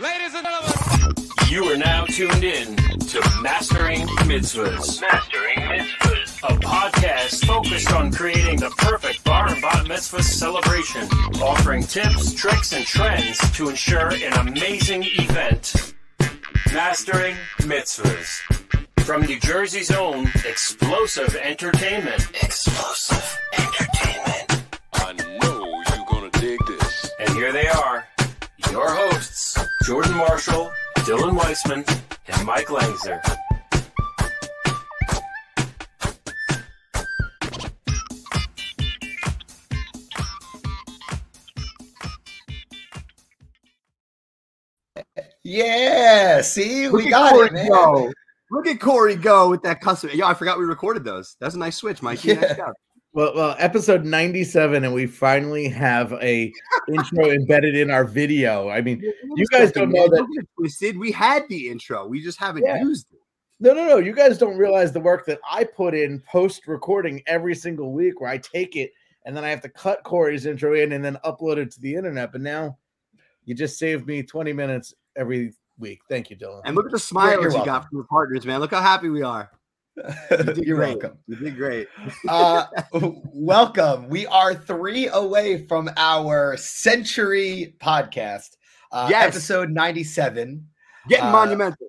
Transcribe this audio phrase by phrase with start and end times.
[0.00, 1.14] Ladies and gentlemen,
[1.48, 5.00] You are now tuned in to Mastering Mitzvahs.
[5.00, 6.38] Mastering Mitzvahs.
[6.44, 11.02] A podcast focused on creating the perfect bar and bat mitzvah celebration,
[11.42, 15.94] offering tips, tricks, and trends to ensure an amazing event.
[16.72, 18.28] Mastering Mitzvahs.
[19.00, 22.28] From New Jersey's own Explosive Entertainment.
[22.40, 24.37] Explosive Entertainment.
[28.70, 31.84] Your hosts, Jordan Marshall, Dylan Weissman,
[32.28, 33.20] and Mike Langzer.
[45.44, 47.68] Yeah, see, we Look at got Corey it, man.
[47.68, 48.12] go.
[48.50, 50.10] Look at Corey go with that custom.
[50.12, 51.36] Yeah, I forgot we recorded those.
[51.40, 52.24] That's a nice switch, Mike.
[52.24, 52.54] Yeah.
[52.54, 52.74] job.
[53.18, 56.52] Well, well, episode 97, and we finally have a
[56.86, 58.68] intro embedded in our video.
[58.68, 59.02] I mean,
[59.34, 60.24] you guys don't know that.
[60.34, 60.96] it twisted.
[60.96, 62.06] We had the intro.
[62.06, 62.80] We just haven't Yeah.
[62.80, 63.18] used it.
[63.58, 63.96] No, no, no.
[63.96, 68.20] You guys don't realize the work that I put in post recording every single week,
[68.20, 68.92] where I take it
[69.26, 71.96] and then I have to cut Corey's intro in and then upload it to the
[71.96, 72.30] internet.
[72.30, 72.78] But now
[73.44, 76.02] you just saved me 20 minutes every week.
[76.08, 76.60] Thank you, Dylan.
[76.64, 78.60] And look at the smiles you're got from your partners, man.
[78.60, 79.50] Look how happy we are.
[80.30, 80.88] You did You're great.
[81.02, 81.18] welcome.
[81.26, 81.88] You did great.
[82.28, 82.66] Uh,
[83.32, 84.08] welcome.
[84.08, 88.56] We are three away from our century podcast.
[88.92, 89.28] Uh, Yes.
[89.28, 90.66] episode 97.
[91.08, 91.88] Getting Uh, monumental.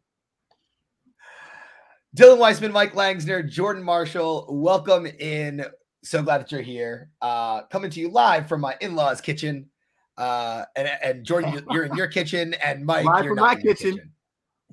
[2.15, 5.63] Dylan Weissman, Mike Langsner, Jordan Marshall, welcome in.
[6.03, 7.11] So glad that you're here.
[7.21, 9.69] Uh, coming to you live from my in-laws' kitchen.
[10.17, 13.51] Uh, and, and Jordan, you- you're in your kitchen, and Mike, Live you're from my
[13.53, 14.11] your kitchen.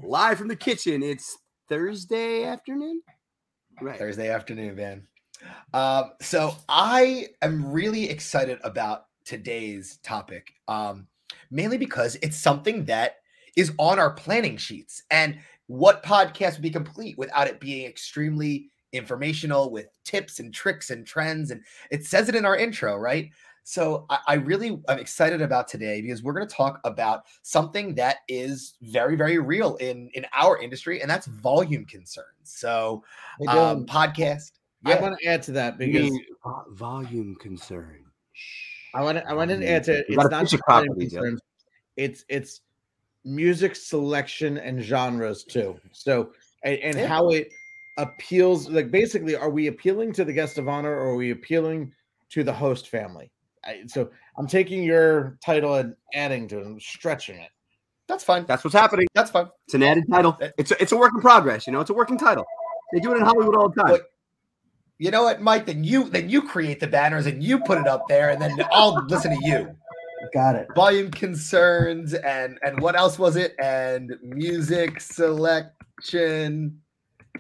[0.03, 1.03] Live from the kitchen.
[1.03, 1.37] It's
[1.69, 3.03] Thursday afternoon.
[3.81, 3.99] Right.
[3.99, 5.07] Thursday afternoon, man.
[5.75, 11.07] Um, so I am really excited about today's topic, um,
[11.51, 13.17] mainly because it's something that
[13.57, 15.03] is on our planning sheets.
[15.11, 20.91] And what podcast would be complete without it being extremely informational with tips and tricks
[20.91, 21.51] and trends?
[21.51, 23.31] And it says it in our intro, right?
[23.69, 27.97] So I, I really am excited about today because we're going to talk about something
[27.97, 32.25] that is very, very real in in our industry, and that's volume concerns.
[32.45, 33.03] So
[33.49, 34.53] um, Dylan, podcast.
[34.85, 36.25] I want to add to that because mean,
[36.75, 38.05] volume concern.
[38.95, 39.29] I want to.
[39.29, 41.11] I want to add to it's gotta not pitch a just volume property, Dylan.
[41.11, 41.41] concerns,
[41.97, 42.61] It's it's
[43.25, 45.77] music selection and genres too.
[45.91, 46.31] So
[46.63, 47.09] and, and Yeah.
[47.09, 47.51] how it
[47.97, 48.69] appeals.
[48.69, 51.93] Like basically, are we appealing to the guest of honor or are we appealing
[52.29, 53.33] to the host family?
[53.67, 57.51] I, so I'm taking your title and adding to it, and stretching it.
[58.09, 58.45] That's fine.
[58.47, 59.07] That's what's happening.
[59.15, 59.49] That's fine.
[59.67, 60.39] It's an added title.
[60.57, 61.67] It's a, it's a work in progress.
[61.67, 62.45] You know, it's a working title.
[62.93, 63.93] They do it in Hollywood all the time.
[63.93, 64.03] Wait.
[64.99, 65.67] You know what, Mike?
[65.67, 68.57] Then you then you create the banners and you put it up there, and then
[68.71, 69.77] I'll listen to you.
[70.33, 70.69] Got it.
[70.75, 73.55] Volume concerns and and what else was it?
[73.59, 76.81] And music selection.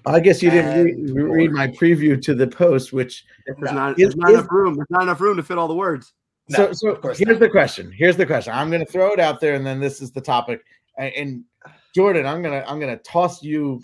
[0.04, 3.96] I guess you didn't re- read my preview to the post, which There's not, Is-
[3.96, 4.74] there's not is- enough room.
[4.74, 6.12] There's not enough room to fit all the words.
[6.48, 7.40] No, so so of course here's not.
[7.40, 7.90] the question.
[7.92, 8.52] Here's the question.
[8.52, 10.62] I'm going to throw it out there, and then this is the topic.
[10.98, 11.44] And, and
[11.94, 13.80] Jordan, I'm gonna I'm gonna toss you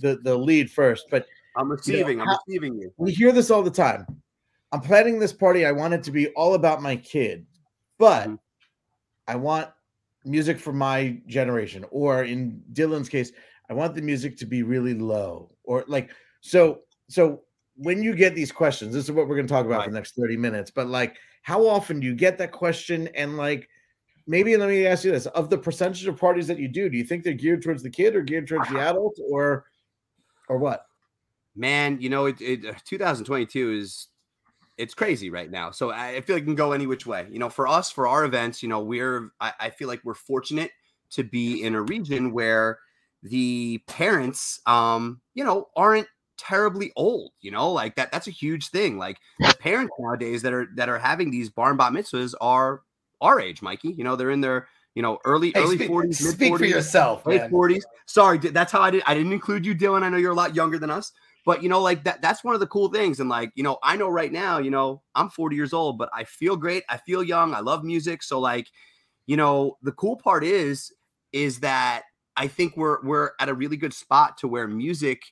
[0.00, 1.06] the the lead first.
[1.10, 1.26] But
[1.56, 2.20] I'm receiving.
[2.20, 2.92] I'm how- receiving you.
[2.96, 4.06] we hear this all the time.
[4.72, 5.64] I'm planning this party.
[5.66, 7.46] I want it to be all about my kid,
[7.98, 8.38] but Mhm.
[9.28, 9.68] I want
[10.24, 11.84] music for my generation.
[11.90, 13.30] Or in Dylan's case,
[13.70, 15.50] I want the music to be really low.
[15.64, 16.10] Or like
[16.40, 16.80] so.
[17.08, 17.42] So
[17.76, 19.94] when you get these questions, this is what we're going to talk about for the
[19.94, 20.70] next 30 minutes.
[20.70, 21.16] But like,
[21.46, 23.08] how often do you get that question?
[23.14, 23.68] And like,
[24.26, 26.98] maybe let me ask you this: of the percentage of parties that you do, do
[26.98, 29.66] you think they're geared towards the kid or geared towards the adult, or
[30.48, 30.86] or what?
[31.54, 34.08] Man, you know, it, it uh, 2022 is
[34.76, 35.70] it's crazy right now.
[35.70, 37.28] So I, I feel like it can go any which way.
[37.30, 40.14] You know, for us, for our events, you know, we're I, I feel like we're
[40.14, 40.72] fortunate
[41.10, 42.80] to be in a region where
[43.22, 46.08] the parents um, you know, aren't
[46.38, 48.98] terribly old, you know, like that that's a huge thing.
[48.98, 52.82] Like the parents nowadays that are that are having these barn bat mitzvahs are
[53.20, 53.92] our age, Mikey.
[53.92, 56.64] You know, they're in their, you know, early Hey, early 40s, mid speak 40s for
[56.64, 57.82] yourself, late 40s.
[58.06, 59.02] Sorry, that's how I did.
[59.06, 60.02] I didn't include you, Dylan.
[60.02, 61.12] I know you're a lot younger than us,
[61.44, 62.22] but you know, like that.
[62.22, 63.20] That's one of the cool things.
[63.20, 66.10] And like, you know, I know right now, you know, I'm 40 years old, but
[66.14, 66.84] I feel great.
[66.88, 67.54] I feel young.
[67.54, 68.22] I love music.
[68.22, 68.68] So like,
[69.26, 70.92] you know, the cool part is,
[71.32, 72.04] is that
[72.36, 75.22] I think we're we're at a really good spot to where music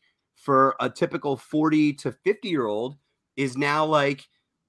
[0.45, 2.97] for a typical 40 to 50 year old
[3.37, 4.27] is now like,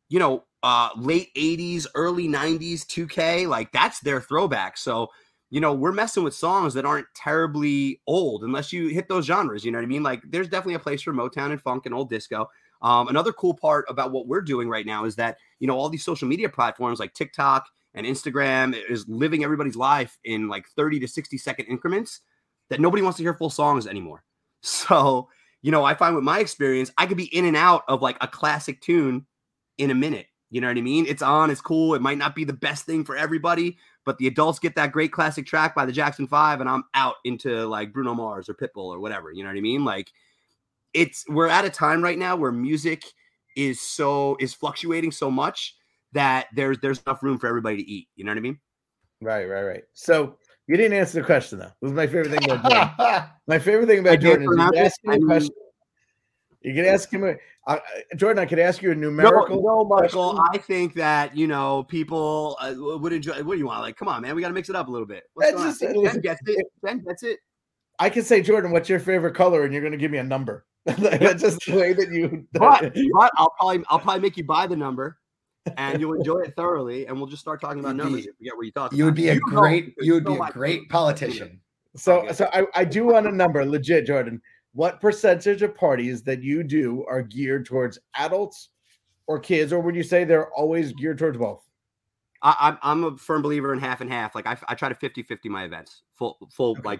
[0.10, 3.48] you know, uh late 80s, early 90s, 2K.
[3.48, 4.78] Like that's their throwback.
[4.78, 5.10] So
[5.52, 9.64] you know, we're messing with songs that aren't terribly old unless you hit those genres.
[9.64, 10.04] You know what I mean?
[10.04, 12.50] Like, there's definitely a place for Motown and funk and old disco.
[12.82, 15.88] Um, another cool part about what we're doing right now is that, you know, all
[15.90, 21.00] these social media platforms like TikTok and Instagram is living everybody's life in like 30
[21.00, 22.22] to 60 second increments
[22.70, 24.24] that nobody wants to hear full songs anymore.
[24.62, 25.30] So,
[25.66, 28.18] you know, I find with my experience, I could be in and out of like
[28.22, 29.26] a classic tune
[29.80, 30.28] in a minute.
[30.52, 31.08] You know what I mean?
[31.08, 31.96] It's on, it's cool.
[31.96, 35.12] It might not be the best thing for everybody, but the adults get that great
[35.12, 38.94] classic track by the Jackson Five, and I'm out into like Bruno Mars or Pitbull
[38.94, 39.32] or whatever.
[39.32, 39.84] You know what I mean?
[39.84, 40.12] Like,
[40.94, 43.04] it's we're at a time right now where music
[43.58, 45.76] is so is fluctuating so much
[46.12, 48.08] that there's there's enough room for everybody to eat.
[48.16, 48.60] You know what I mean?
[49.20, 49.84] Right, right, right.
[49.94, 51.66] So you didn't answer the question though.
[51.66, 53.24] It was my favorite thing about Jordan.
[53.48, 55.28] my favorite thing about did Jordan is you pronounce can ask him I a mean-
[55.28, 55.56] question.
[56.62, 57.36] You can ask him, a,
[57.68, 57.78] uh,
[58.16, 58.42] Jordan.
[58.42, 59.62] I could ask you a No, numerical.
[59.62, 60.32] no, Michael.
[60.34, 60.46] question.
[60.52, 63.44] I think that you know people uh, would enjoy.
[63.44, 63.82] What do you want?
[63.82, 64.36] Like, come on, man.
[64.36, 65.26] We got to mix it up a little bit.
[65.36, 65.94] What's That's going just- on?
[65.94, 66.66] Ben listen, gets it.
[66.82, 67.38] Ben gets it.
[68.00, 70.24] I can say, Jordan, what's your favorite color, and you're going to give me a
[70.24, 70.66] number.
[70.86, 72.48] That's just the way that you.
[72.54, 75.20] But but I'll probably I'll probably make you buy the number,
[75.78, 78.24] and you'll enjoy it thoroughly, and we'll just start talking about numbers.
[78.24, 78.94] be- and forget what you talk.
[78.94, 79.16] You would about.
[79.18, 80.90] be a great you would be a great favorite.
[80.90, 81.62] politician.
[81.96, 84.42] So, so I, I do want a number, legit, Jordan.
[84.74, 88.70] What percentage of parties that you do are geared towards adults
[89.28, 91.64] or kids, or would you say they're always geared towards both?
[92.42, 94.36] I, I'm I'm a firm believer in half and half.
[94.36, 96.82] Like I, I try to 50 50 my events, full full Okay.
[96.84, 97.00] like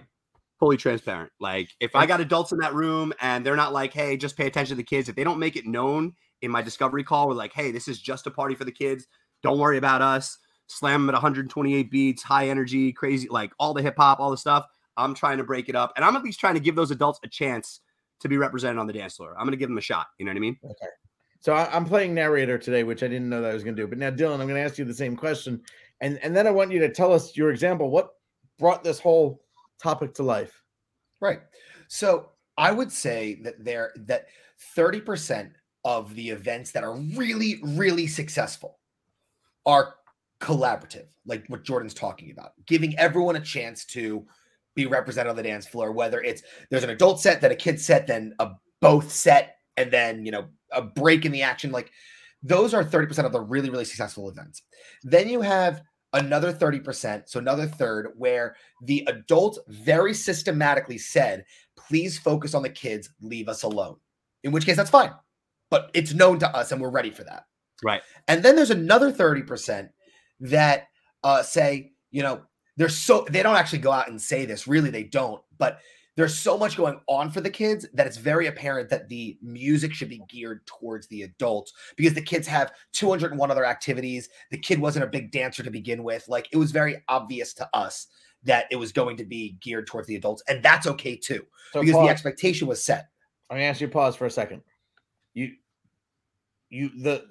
[0.58, 1.30] fully transparent.
[1.40, 4.46] Like if I got adults in that room and they're not like, hey, just pay
[4.46, 5.08] attention to the kids.
[5.08, 8.00] If they don't make it known in my discovery call, we're like, hey, this is
[8.00, 9.06] just a party for the kids.
[9.42, 10.38] Don't worry about us.
[10.68, 14.36] Slam them at 128 beats, high energy, crazy, like all the hip hop, all the
[14.36, 14.66] stuff.
[14.96, 17.20] I'm trying to break it up, and I'm at least trying to give those adults
[17.22, 17.80] a chance
[18.20, 19.36] to be represented on the dance floor.
[19.38, 20.06] I'm going to give them a shot.
[20.18, 20.58] You know what I mean?
[20.64, 20.86] Okay.
[21.40, 23.82] So I, I'm playing narrator today, which I didn't know that I was going to
[23.82, 23.86] do.
[23.86, 25.60] But now, Dylan, I'm going to ask you the same question,
[26.00, 27.90] and and then I want you to tell us your example.
[27.90, 28.10] What
[28.58, 29.44] brought this whole
[29.82, 30.62] topic to life?
[31.20, 31.40] Right.
[31.88, 34.26] So I would say that there that
[34.76, 35.50] 30%
[35.84, 38.78] of the events that are really, really successful
[39.64, 39.94] are
[40.40, 44.26] collaborative, like what Jordan's talking about, giving everyone a chance to
[44.74, 47.80] be represented on the dance floor, whether it's there's an adult set, then a kid
[47.80, 48.50] set, then a
[48.80, 51.72] both set, and then you know, a break in the action.
[51.72, 51.90] Like
[52.42, 54.62] those are 30% of the really, really successful events.
[55.02, 55.82] Then you have
[56.16, 61.44] another 30%, so another third, where the adult very systematically said,
[61.76, 63.96] please focus on the kids, leave us alone.
[64.42, 65.12] In which case, that's fine.
[65.70, 67.44] But it's known to us and we're ready for that.
[67.84, 68.02] Right.
[68.28, 69.90] And then there's another 30%
[70.40, 70.88] that
[71.22, 72.42] uh, say, you know,
[72.76, 75.42] they're so, they don't actually go out and say this, really, they don't.
[75.58, 75.78] But
[76.16, 79.92] there's so much going on for the kids that it's very apparent that the music
[79.92, 84.30] should be geared towards the adults because the kids have 201 other activities.
[84.50, 86.26] The kid wasn't a big dancer to begin with.
[86.26, 88.06] Like it was very obvious to us
[88.44, 91.80] that it was going to be geared towards the adults, and that's okay too So
[91.80, 92.06] because pause.
[92.06, 93.08] the expectation was set.
[93.50, 94.62] I'm gonna ask you to pause for a second.
[95.34, 95.52] You,
[96.70, 97.26] you, the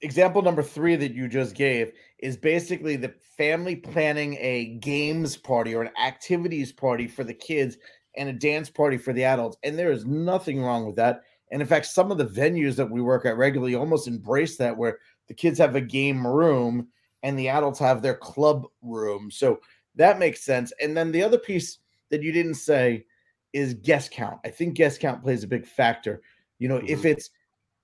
[0.00, 5.74] example number three that you just gave is basically the family planning a games party
[5.74, 7.76] or an activities party for the kids
[8.20, 9.56] and a dance party for the adults.
[9.62, 11.22] And there is nothing wrong with that.
[11.50, 14.76] And in fact, some of the venues that we work at regularly almost embrace that,
[14.76, 16.88] where the kids have a game room
[17.22, 19.30] and the adults have their club room.
[19.30, 19.60] So
[19.96, 20.70] that makes sense.
[20.82, 21.78] And then the other piece
[22.10, 23.06] that you didn't say
[23.54, 24.38] is guest count.
[24.44, 26.20] I think guest count plays a big factor.
[26.58, 27.08] You know, if mm-hmm.
[27.08, 27.30] it's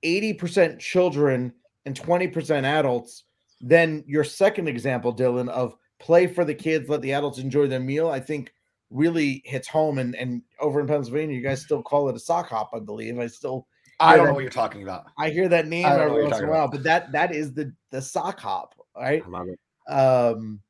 [0.05, 1.51] 80% children
[1.87, 3.25] and 20% adults,
[3.63, 7.81] then your second example, Dylan, of play for the kids, let the adults enjoy their
[7.81, 8.53] meal, I think
[8.91, 9.99] really hits home.
[9.99, 13.19] And and over in Pennsylvania, you guys still call it a sock hop, I believe.
[13.19, 13.67] I still
[13.99, 15.07] I don't know what you're talking about.
[15.19, 17.13] I hear that name I don't know what every once in a while, but that
[17.13, 19.23] that is the the sock hop, right?
[19.25, 19.59] I love it.
[19.93, 20.61] um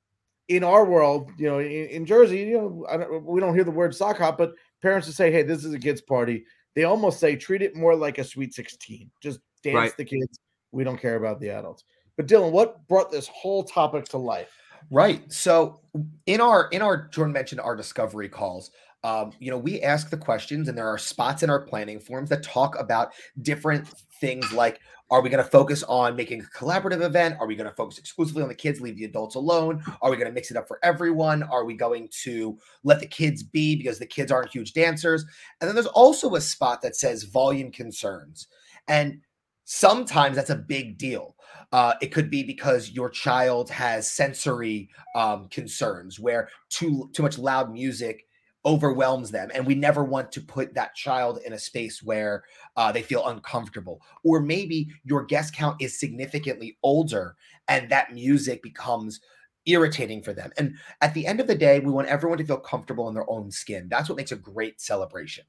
[0.49, 3.65] in our world you know in, in jersey you know I don't, we don't hear
[3.65, 6.45] the word sock hop but parents will say hey this is a kids party
[6.77, 9.97] they almost say treat it more like a sweet 16 just dance Right.
[9.97, 10.39] the kids
[10.71, 11.83] we don't care about the adults
[12.17, 14.53] but dylan what brought this whole topic to life
[14.91, 15.31] Right.
[15.33, 15.81] So
[16.27, 18.71] in our in our Jordan mentioned our discovery calls.
[19.05, 22.29] Um, you know, we ask the questions, and there are spots in our planning forms
[22.31, 23.87] that talk about different
[24.21, 24.81] things like
[25.11, 27.37] are we going to focus on making a collaborative event?
[27.39, 29.83] Are we going to focus exclusively on the kids, leave the adults alone?
[30.03, 31.45] Are we going to mix it up for everyone?
[31.45, 35.25] Are we going to let the kids be because the kids aren't huge dancers?
[35.61, 38.49] And then there's also a spot that says volume concerns.
[38.89, 39.21] And
[39.67, 41.37] sometimes that's a big deal.
[41.73, 47.39] Uh, it could be because your child has sensory um, concerns where too too much
[47.39, 48.27] loud music
[48.65, 52.45] overwhelms them, and we never want to put that child in a space where
[52.77, 54.01] uh, they feel uncomfortable.
[54.25, 57.37] Or maybe your guest count is significantly older,
[57.69, 59.21] and that music becomes
[59.67, 60.53] irritating for them.
[60.59, 63.29] And at the end of the day, we want everyone to feel comfortable in their
[63.29, 63.89] own skin.
[63.89, 65.45] That's what makes a great celebration.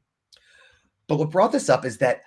[1.08, 2.22] But what brought this up is that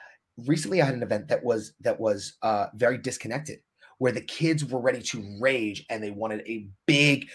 [0.47, 3.61] recently I had an event that was that was uh, very disconnected
[3.99, 7.28] where the kids were ready to rage and they wanted a big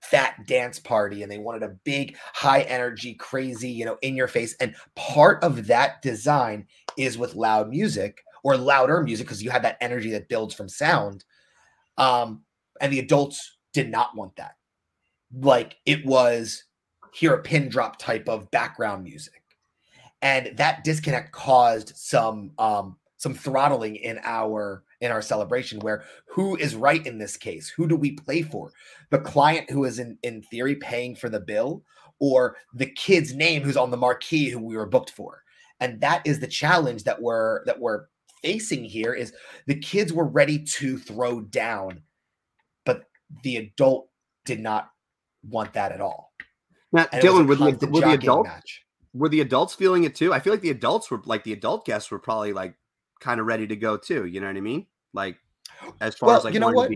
[0.00, 4.28] fat dance party and they wanted a big high energy crazy you know in your
[4.28, 4.56] face.
[4.60, 9.62] And part of that design is with loud music or louder music because you have
[9.62, 11.24] that energy that builds from sound
[11.98, 12.42] um
[12.80, 14.54] and the adults did not want that.
[15.34, 16.64] Like it was
[17.12, 19.42] hear a pin drop type of background music
[20.22, 26.56] and that disconnect caused some um some throttling in our in our celebration where who
[26.56, 27.68] is right in this case?
[27.68, 28.72] Who do we play for?
[29.10, 31.84] The client who is in in theory paying for the bill
[32.18, 35.42] or the kid's name who's on the marquee who we were booked for?
[35.80, 38.06] And that is the challenge that we're that we're
[38.42, 39.32] facing here is
[39.66, 42.02] the kids were ready to throw down
[42.84, 43.04] but
[43.42, 44.08] the adult
[44.44, 44.90] did not
[45.42, 46.32] want that at all.
[46.92, 48.85] Now, and Dylan, were the, were the adults match
[49.16, 50.32] were the adults feeling it too?
[50.32, 52.74] I feel like the adults were like the adult guests were probably like
[53.20, 54.26] kind of ready to go too.
[54.26, 54.86] You know what I mean?
[55.12, 55.38] Like
[56.00, 56.90] as far Well, as like you know what?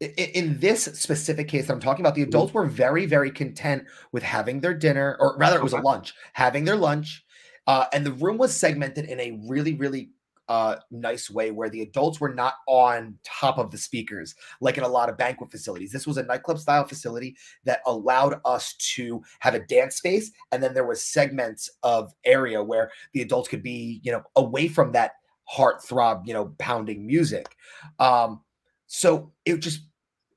[0.00, 2.28] in in this specific case that I'm talking about, the Mhm.
[2.28, 6.14] adults were very, very content with having their dinner, or rather, it was a lunch,
[6.32, 7.24] having their lunch.
[7.68, 10.10] Uh, and the room was segmented in a really, really
[10.48, 14.84] uh, nice way where the adults were not on top of the speakers like in
[14.84, 15.92] a lot of banquet facilities.
[15.92, 20.62] This was a nightclub style facility that allowed us to have a dance space, and
[20.62, 24.92] then there was segments of area where the adults could be, you know, away from
[24.92, 25.12] that
[25.44, 27.56] heart throb, you know, pounding music.
[27.98, 28.40] Um,
[28.86, 29.82] so it just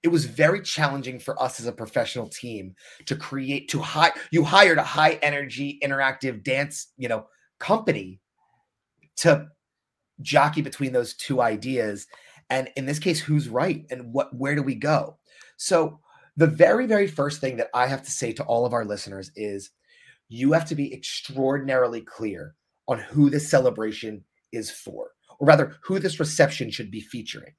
[0.06, 2.76] it was very challenging for us as a professional team
[3.08, 7.26] to create to hire you hired a high energy interactive dance you know
[7.60, 8.22] company
[9.16, 9.48] to
[10.22, 12.07] jockey between those two ideas
[12.50, 15.17] and in this case who's right and what where do we go
[15.57, 16.00] so
[16.38, 19.31] the very very first thing that i have to say to all of our listeners
[19.36, 19.72] is
[20.29, 22.55] you have to be extraordinarily clear
[22.88, 27.53] on who this celebration is for or rather who this reception should be featuring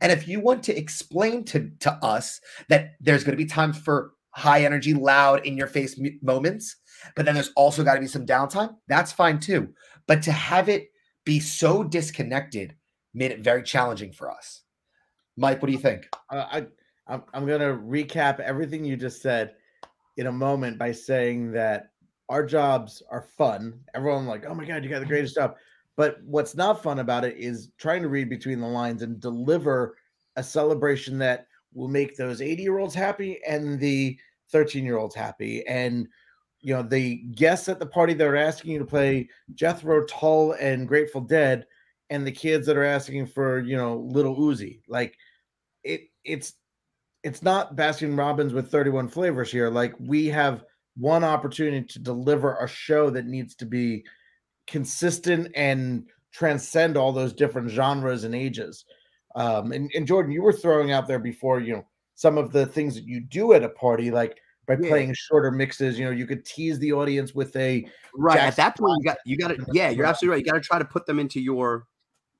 [0.00, 3.78] and if you want to explain to, to us that there's going to be times
[3.78, 6.76] for high energy, loud, in your face moments,
[7.16, 9.68] but then there's also got to be some downtime, that's fine too.
[10.06, 10.89] But to have it
[11.24, 12.74] be so disconnected
[13.14, 14.62] made it very challenging for us.
[15.36, 16.08] Mike, what do you think?
[16.30, 16.66] Uh, I
[17.06, 19.54] I'm, I'm gonna recap everything you just said
[20.16, 21.90] in a moment by saying that
[22.28, 23.80] our jobs are fun.
[23.94, 25.56] Everyone like, oh my god, you got the greatest job.
[25.96, 29.96] But what's not fun about it is trying to read between the lines and deliver
[30.36, 34.18] a celebration that will make those 80 year olds happy and the
[34.52, 35.66] 13 year olds happy.
[35.66, 36.06] And
[36.60, 40.52] you know, the guests at the party that are asking you to play Jethro Tull
[40.52, 41.66] and Grateful Dead,
[42.10, 44.80] and the kids that are asking for, you know, Lil Uzi.
[44.88, 45.16] Like
[45.84, 46.54] it it's
[47.22, 49.70] it's not Baskin Robbins with 31 flavors here.
[49.70, 50.64] Like we have
[50.96, 54.04] one opportunity to deliver a show that needs to be
[54.66, 58.84] consistent and transcend all those different genres and ages.
[59.34, 62.66] Um, and, and Jordan, you were throwing out there before, you know, some of the
[62.66, 64.38] things that you do at a party, like
[64.70, 64.88] by Yeah.
[64.88, 67.84] playing shorter mixes, you know, you could tease the audience with a
[68.14, 68.38] Right.
[68.38, 70.46] At that point, you got you got to yeah, you're absolutely right.
[70.46, 71.86] You got to try to put them into your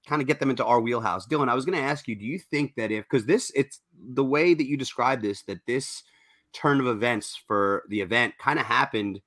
[0.07, 1.27] kind of get them into our wheelhouse.
[1.27, 3.81] Dylan, I was going to ask you, do you think that if because this it's
[3.95, 6.03] the way that you describe this that this
[6.53, 9.21] turn of events for the event kind of happened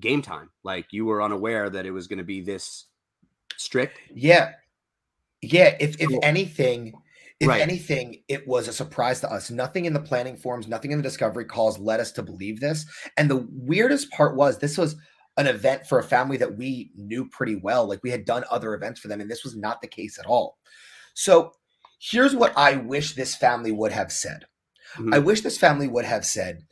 [0.00, 2.86] game time, like you were unaware that it was going to be this
[3.56, 3.98] strict.
[4.14, 4.52] Yeah.
[5.42, 5.76] Yeah.
[5.80, 6.94] If if anything,
[7.40, 7.60] if Right.
[7.60, 9.50] anything, it was a surprise to us.
[9.50, 12.86] Nothing in the planning forms, nothing in the discovery calls led us to believe this.
[13.16, 14.96] And the weirdest part was this was
[15.36, 17.86] an event for a family that we knew pretty well.
[17.86, 20.26] Like we had done other events for them, and this was not the case at
[20.26, 20.58] all.
[21.14, 21.52] So
[21.98, 24.46] here's what I wish this family would have said.
[24.94, 25.12] Mhm.
[25.14, 26.64] I wish this family would have said,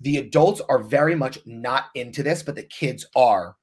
[0.00, 3.56] the adults are very much not into this, but the kids are.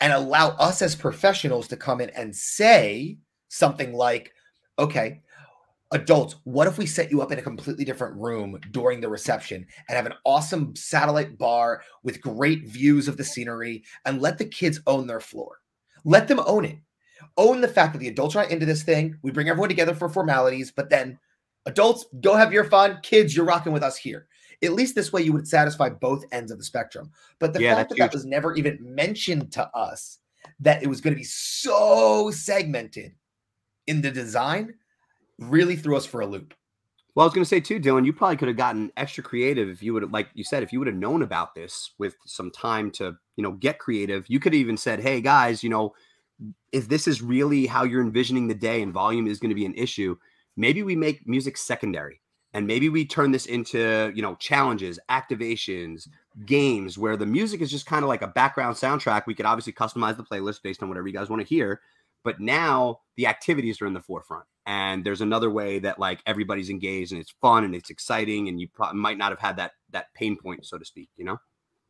[0.00, 3.18] And allow us as professionals to come in and say
[3.48, 4.32] something like,
[4.78, 5.22] okay,
[5.92, 9.66] adults, what if we set you up in a completely different room during the reception
[9.88, 14.44] and have an awesome satellite bar with great views of the scenery and let the
[14.44, 15.60] kids own their floor?
[16.04, 16.78] Let them own it.
[17.36, 19.16] Own the fact that the adults are not into this thing.
[19.22, 21.18] We bring everyone together for formalities, but then
[21.66, 22.98] adults, go have your fun.
[23.02, 24.26] Kids, you're rocking with us here.
[24.62, 27.10] At least this way, you would satisfy both ends of the spectrum.
[27.38, 30.18] But the Yeah, fact that that was never even mentioned to us
[30.60, 33.12] that it was going to be so segmented
[33.86, 34.74] in the design
[35.38, 36.54] really threw us for a loop.
[37.14, 39.68] Well, I was going to say too, Dylan, you probably could have gotten extra creative
[39.68, 42.14] if you would have, like you said, if you would have known about this with
[42.26, 44.24] some time to, you know, get creative.
[44.28, 45.94] You could have even said, "Hey guys, you know,
[46.72, 49.66] if this is really how you're envisioning the day and volume is going to be
[49.66, 50.16] an issue,
[50.56, 52.20] maybe we make music secondary
[52.54, 56.08] and maybe we turn this into, you know, challenges, activations,
[56.46, 59.26] games where the music is just kind of like a background soundtrack.
[59.26, 61.80] We could obviously customize the playlist based on whatever you guys want to hear,
[62.24, 64.44] But now the activities are in the forefront.
[64.68, 68.60] And there's another way that like everybody's engaged and it's fun and it's exciting and
[68.60, 71.38] you might not have had that that pain point, so to speak, you know?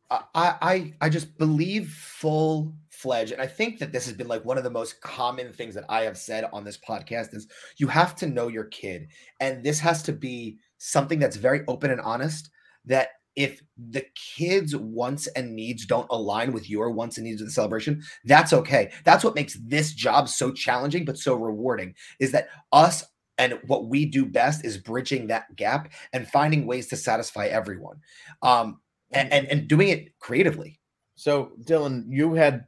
[0.09, 4.45] I, I I just believe full fledged, and I think that this has been like
[4.45, 7.87] one of the most common things that I have said on this podcast is you
[7.87, 9.09] have to know your kid,
[9.41, 12.49] and this has to be something that's very open and honest.
[12.85, 17.47] That if the kids' wants and needs don't align with your wants and needs of
[17.47, 18.91] the celebration, that's okay.
[19.05, 21.95] That's what makes this job so challenging but so rewarding.
[22.19, 23.05] Is that us
[23.37, 27.97] and what we do best is bridging that gap and finding ways to satisfy everyone.
[28.41, 28.81] Um,
[29.11, 30.79] and, and, and doing it creatively.
[31.15, 32.65] So, Dylan, you had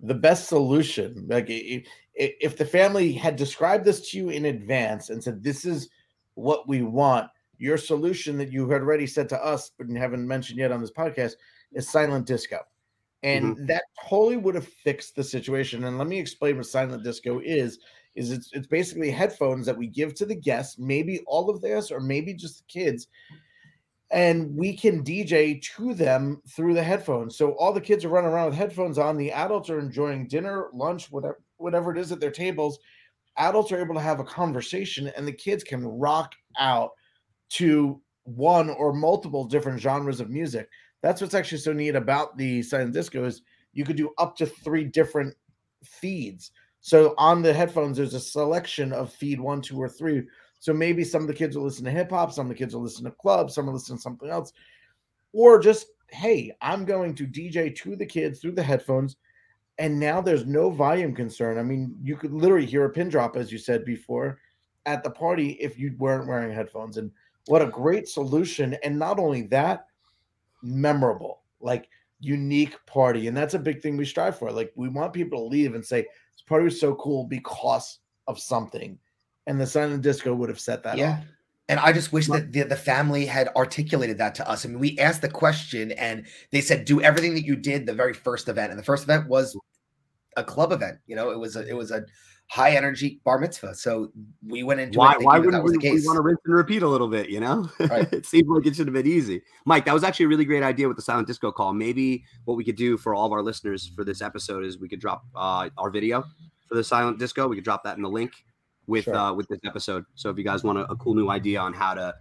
[0.00, 1.26] the best solution.
[1.28, 5.88] Like, if the family had described this to you in advance and said, "This is
[6.34, 7.28] what we want,"
[7.60, 10.90] your solution that you had already said to us, but haven't mentioned yet on this
[10.90, 11.34] podcast,
[11.72, 12.58] is silent disco,
[13.22, 13.66] and mm-hmm.
[13.66, 15.84] that totally would have fixed the situation.
[15.84, 17.78] And let me explain what silent disco is.
[18.16, 21.90] Is it's it's basically headphones that we give to the guests, maybe all of this,
[21.90, 23.08] or maybe just the kids,
[24.10, 27.36] and we can DJ to them through the headphones.
[27.36, 29.16] So all the kids are running around with headphones on.
[29.16, 32.78] The adults are enjoying dinner, lunch, whatever whatever it is at their tables.
[33.36, 36.92] Adults are able to have a conversation, and the kids can rock out
[37.50, 40.68] to one or multiple different genres of music.
[41.02, 43.42] That's what's actually so neat about the silent disco is
[43.72, 45.34] you could do up to three different
[45.84, 46.50] feeds.
[46.80, 50.26] So on the headphones, there's a selection of feed one, two, or three.
[50.58, 52.74] So maybe some of the kids will listen to hip hop, some of the kids
[52.74, 54.52] will listen to clubs, some will listen to something else,
[55.32, 59.16] or just hey, I'm going to DJ to the kids through the headphones,
[59.78, 61.56] and now there's no volume concern.
[61.56, 64.38] I mean, you could literally hear a pin drop, as you said before,
[64.86, 66.96] at the party if you weren't wearing headphones.
[66.96, 67.10] And
[67.46, 68.76] what a great solution!
[68.84, 69.86] And not only that,
[70.62, 71.88] memorable, like
[72.20, 74.50] unique party, and that's a big thing we strive for.
[74.50, 78.38] Like we want people to leave and say this party was so cool because of
[78.38, 78.98] something
[79.46, 81.12] and the silent disco would have set that Yeah.
[81.12, 81.24] off.
[81.68, 84.64] And I just wish that the, the family had articulated that to us.
[84.64, 87.94] I mean, we asked the question and they said, do everything that you did the
[87.94, 88.70] very first event.
[88.70, 89.56] And the first event was
[90.36, 90.98] a club event.
[91.06, 92.04] You know, it was a it was a
[92.50, 93.72] high energy bar mitzvah.
[93.76, 94.10] So
[94.44, 96.20] we went into Why, it why thinking that, that wouldn't was we, we want to
[96.22, 97.70] rinse and repeat a little bit, you know?
[97.78, 98.12] Right.
[98.12, 99.42] it seems like it should have been easy.
[99.66, 101.72] Mike, that was actually a really great idea with the silent disco call.
[101.72, 104.88] Maybe what we could do for all of our listeners for this episode is we
[104.88, 106.24] could drop uh, our video
[106.66, 107.46] for the silent disco.
[107.46, 108.32] We could drop that in the link
[108.88, 109.14] with Sure.
[109.14, 110.04] uh, with this episode.
[110.16, 112.14] So if you guys want a, a cool new idea on how to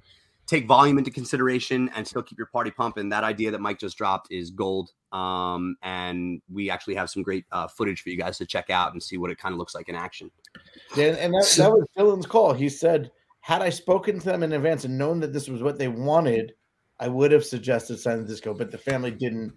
[0.50, 3.98] take volume into consideration and still keep your party pumping, that idea that Mike just
[3.98, 4.92] dropped is gold.
[5.12, 8.94] Um, and we actually have some great uh, footage for you guys to check out
[8.94, 10.32] and see what it kind of looks like in action.
[10.98, 12.54] And, and that, So- that was Dylan's call.
[12.54, 15.78] He said, had I spoken to them in advance and known that this was what
[15.78, 16.54] they wanted,
[17.00, 19.54] I would have suggested silent disco, but the family didn't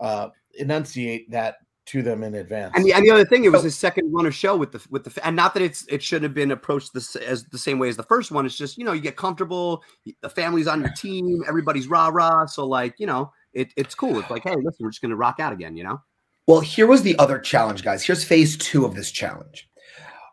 [0.00, 0.28] uh,
[0.58, 2.72] enunciate that to them in advance.
[2.76, 4.84] And the, and the other thing, it was his second run of show with the
[4.90, 7.78] with the and not that it's it should have been approached this as the same
[7.78, 8.46] way as the first one.
[8.46, 9.82] It's just you know you get comfortable,
[10.20, 12.46] the family's on your team, everybody's rah rah.
[12.46, 14.18] So like you know it, it's cool.
[14.18, 15.76] It's like hey, listen, we're just gonna rock out again.
[15.76, 16.00] You know.
[16.46, 18.04] Well, here was the other challenge, guys.
[18.04, 19.68] Here's phase two of this challenge.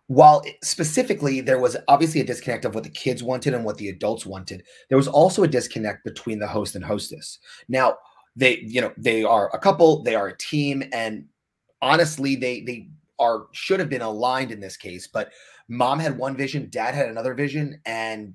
[0.07, 3.89] While specifically there was obviously a disconnect of what the kids wanted and what the
[3.89, 7.37] adults wanted, there was also a disconnect between the host and hostess.
[7.67, 7.97] Now,
[8.35, 11.25] they, you know, they are a couple, they are a team, and
[11.81, 12.89] honestly, they they
[13.19, 15.07] are should have been aligned in this case.
[15.07, 15.31] But
[15.67, 18.33] mom had one vision, dad had another vision, and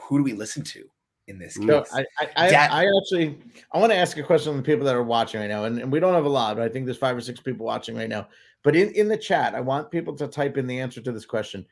[0.00, 0.84] who do we listen to
[1.28, 1.92] in this case?
[1.92, 3.38] I, I, I, Dad- I actually
[3.72, 5.78] I want to ask a question on the people that are watching right now, and,
[5.78, 7.96] and we don't have a lot, but I think there's five or six people watching
[7.96, 8.28] right now.
[8.62, 11.26] But in, in the chat, I want people to type in the answer to this
[11.26, 11.64] question.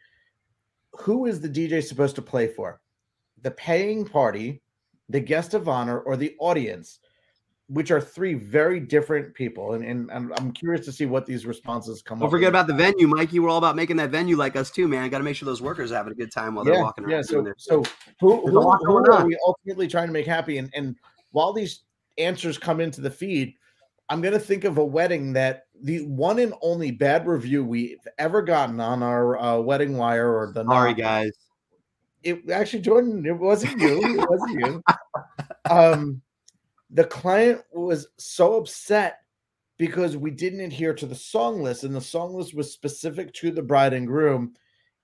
[1.01, 2.81] Who is the DJ supposed to play for?
[3.43, 4.63] The paying party,
[5.09, 7.01] the guest of honor, or the audience?
[7.69, 9.73] Which are three very different people.
[9.73, 12.61] And, and I'm, I'm curious to see what these responses come Don't up forget with.
[12.61, 13.39] about the venue, Mikey.
[13.39, 15.09] We're all about making that venue like us too, man.
[15.09, 17.05] Got to make sure those workers are having a good time while they're yeah, walking
[17.05, 17.13] around.
[17.13, 17.83] Yeah, so, so
[18.21, 20.59] who, who, who are we ultimately trying to make happy?
[20.59, 20.95] And and
[21.33, 21.85] while these
[22.19, 23.55] answers come into the feed,
[24.09, 28.43] I'm gonna think of a wedding that the one and only bad review we've ever
[28.43, 31.33] gotten on our uh, WeddingWire or the Sorry, guys.
[32.23, 34.01] It actually, Jordan, it wasn't you.
[34.03, 34.83] It wasn't you.
[35.71, 36.21] Um,
[36.95, 39.19] the client was so upset
[39.77, 43.51] because we didn't adhere to the song list, and the song list was specific to
[43.51, 44.55] the bride and groom.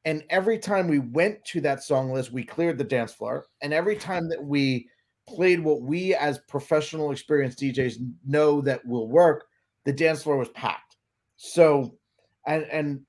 [0.05, 3.47] And every time we went to that song list, we cleared the dance floor.
[3.61, 4.89] And every time that we
[5.29, 9.47] played what we as professional experienced DJs know that will work,
[9.85, 10.97] the dance floor was packed.
[11.37, 11.97] So,
[12.47, 13.01] and and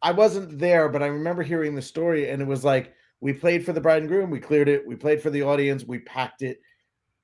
[0.00, 3.66] I wasn't there, but I remember hearing the story, and it was like we played
[3.66, 4.86] for the bride and groom, we cleared it.
[4.86, 6.60] We played for the audience, we packed it,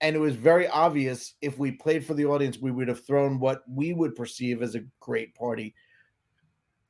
[0.04, 3.40] and it was very obvious if we played for the audience, we would have thrown
[3.40, 5.74] what we would perceive as a great party.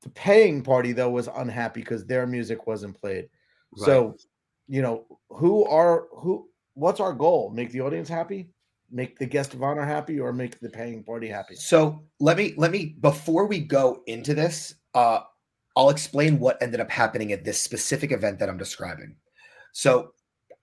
[0.02, 3.28] the paying party though was unhappy because their music wasn't played.
[3.76, 4.16] So,
[4.66, 6.48] you know, who are who?
[6.74, 7.50] What's our goal?
[7.50, 8.50] Make the audience happy,
[8.90, 11.54] make the guest of honor happy, or make the paying party happy?
[11.54, 15.20] So let me let me before we go into this, uh,
[15.76, 19.16] I'll explain what ended up happening at this specific event that I'm describing.
[19.72, 20.14] So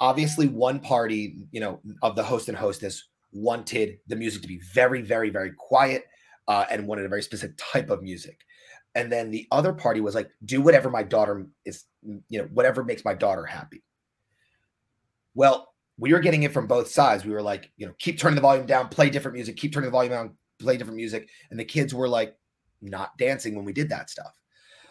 [0.02, 4.60] obviously, one party, you know, of the host and hostess wanted the music to be
[4.74, 6.04] very, very, very quiet,
[6.50, 8.42] uh, and wanted a very specific type of music.
[8.96, 12.84] And then the other party was like, do whatever my daughter is, you know, whatever
[12.84, 13.84] makes my daughter happy.
[15.34, 17.24] Well, we were getting it from both sides.
[17.24, 19.88] We were like, you know, keep turning the volume down, play different music, keep turning
[19.88, 21.30] the volume down, play different music.
[21.52, 22.36] And the kids were like
[22.82, 24.34] not dancing when we did that stuff.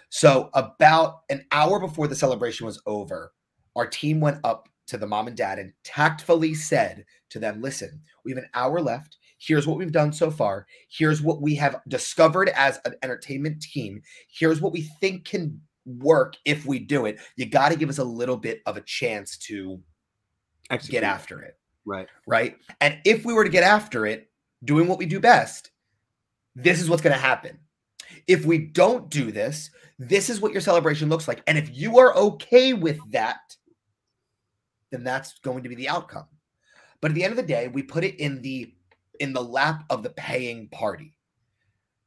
[0.08, 3.32] So, about an hour before the celebration was over,
[3.76, 8.00] our team went up to the mom and dad and tactfully said to them, listen,
[8.24, 9.16] we have an hour left.
[9.38, 10.66] Here's what we've done so far.
[10.90, 14.02] Here's what we have discovered as an entertainment team.
[14.28, 17.18] Here's what we think can work if we do it.
[17.36, 19.80] You got to give us a little bit of a chance to
[20.68, 21.00] Execute.
[21.00, 22.06] get after it Right.
[22.26, 22.56] right?
[22.80, 24.30] And if we were to get after it,
[24.64, 25.70] doing what we do best,
[26.54, 27.58] this is what's going to happen.
[28.26, 31.42] If we don't do this, this is what your celebration looks like.
[31.46, 33.56] And if you are okay with that,
[34.90, 36.26] then that's going to be the outcome.
[37.00, 38.74] But at the end of the day, we put it in the
[39.18, 41.18] in the lap of the paying party.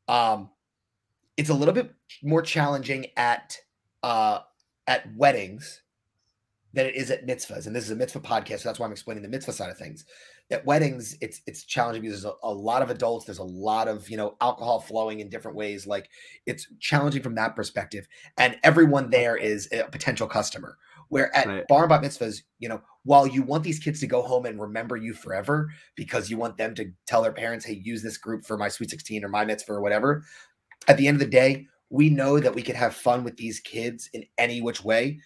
[0.07, 0.49] Um
[1.37, 3.57] it's a little bit more challenging at
[4.03, 4.39] uh
[4.87, 5.81] at weddings
[6.73, 7.67] than it is at mitzvahs.
[7.67, 9.77] And this is a mitzvah podcast, so that's why I'm explaining the mitzvah side of
[9.77, 10.05] things.
[10.51, 13.87] At weddings, it's it's challenging because there's a, a lot of adults, there's a lot
[13.87, 15.87] of you know alcohol flowing in different ways.
[15.87, 16.09] Like
[16.45, 20.77] it's challenging from that perspective, and everyone there is a potential customer.
[21.13, 21.67] Where at Right.
[21.67, 24.59] bar and bat mitzvahs, you know, while you want these kids to go home and
[24.59, 28.45] remember you forever because you want them to tell their parents, "Hey, use this group
[28.45, 30.23] for my sweet sixteen or my mitzvah or whatever,"
[30.87, 33.59] at the end of the day, we know that we can have fun with these
[33.59, 35.19] kids in any which way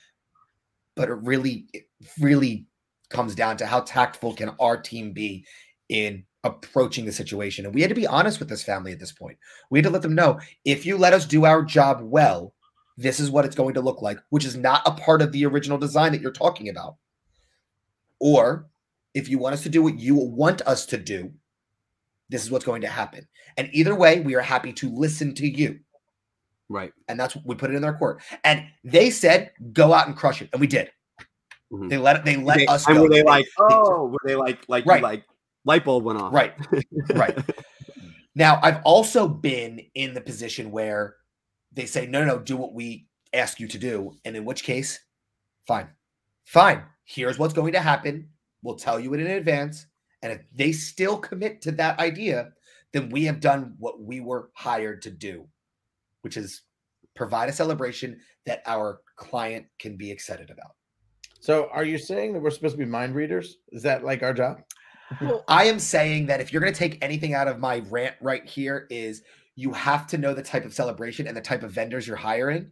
[0.96, 1.88] but it really it
[2.20, 2.66] really
[3.10, 5.46] comes down to how tactful can our team be
[5.90, 9.12] in approaching the situation and we had to be honest with this family at this
[9.12, 9.38] point
[9.70, 12.54] we had to let them know if you let us do our job well
[12.98, 15.46] this is what it's going to look like which is not a part of the
[15.46, 16.96] original design that you're talking about
[18.20, 18.68] or
[19.14, 21.32] if you want us to do what you want us to do
[22.30, 25.48] this is what's going to happen and either way we are happy to listen to
[25.48, 25.80] you
[26.70, 26.92] Right.
[27.08, 28.22] and that's what we put it in their court.
[28.44, 30.92] And they said, "Go out and crush it," and we did.
[31.72, 31.90] Mhm.
[31.90, 33.04] They let they let They- us and go.
[33.04, 35.02] were they like, they- oh, were they like, like, Right.
[35.02, 35.24] like,
[35.64, 36.34] light bulb went off.
[36.34, 36.54] right,
[37.16, 37.38] right.
[38.36, 41.16] Now I've also been in the position where
[41.72, 44.64] they say, "No, no, no, do what we ask you to do," and in which
[44.64, 45.00] case,
[45.66, 45.90] fine,
[46.46, 46.84] fine.
[47.04, 48.30] Here's what's going to happen.
[48.62, 49.88] We'll tell you it in advance,
[50.22, 52.52] and if they still commit to that idea,
[52.94, 55.48] then we have done what we were hired to do,
[56.22, 56.64] which is
[57.16, 60.72] provide a celebration that our client can be excited about.
[61.40, 63.58] So, are you saying that we're supposed to be mind readers?
[63.72, 64.62] Is that like our job?
[65.48, 68.46] I am saying that if you're going to take anything out of my rant right
[68.46, 69.24] here is
[69.58, 72.72] you have to know the type of celebration and the type of vendors you're hiring.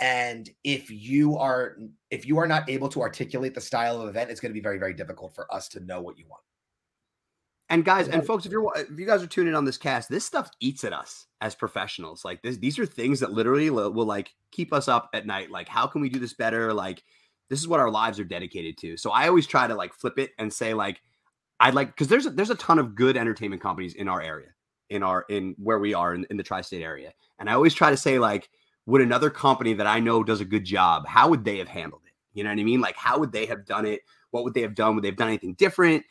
[0.00, 1.76] And if you are
[2.10, 4.60] if you are not able to articulate the style of event, it's going to be
[4.60, 6.42] very very difficult for us to know what you want.
[7.70, 10.08] And guys and folks, if you're if you guys are tuning in on this cast,
[10.08, 12.24] this stuff eats at us as professionals.
[12.24, 15.50] Like this, these are things that literally will, will like keep us up at night.
[15.50, 16.72] Like, how can we do this better?
[16.72, 17.02] Like,
[17.50, 18.96] this is what our lives are dedicated to.
[18.96, 21.00] So I always try to like flip it and say like,
[21.60, 24.48] I'd like because there's a, there's a ton of good entertainment companies in our area,
[24.90, 27.90] in our in where we are in, in the tri-state area, and I always try
[27.90, 28.48] to say like,
[28.86, 32.02] would another company that I know does a good job, how would they have handled
[32.06, 32.12] it?
[32.34, 32.80] You know what I mean?
[32.80, 34.00] Like, how would they have done it?
[34.30, 34.94] What would they have done?
[34.94, 36.04] Would they have done anything different?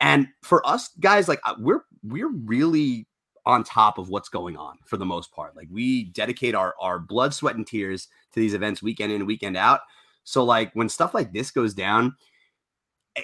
[0.00, 3.06] And for us guys, like uh, we're we're really
[3.44, 5.56] on top of what's going on for the most part.
[5.56, 9.56] Like we dedicate our our blood, sweat, and tears to these events weekend in weekend
[9.56, 9.80] out.
[10.24, 12.16] So like when stuff like this goes down,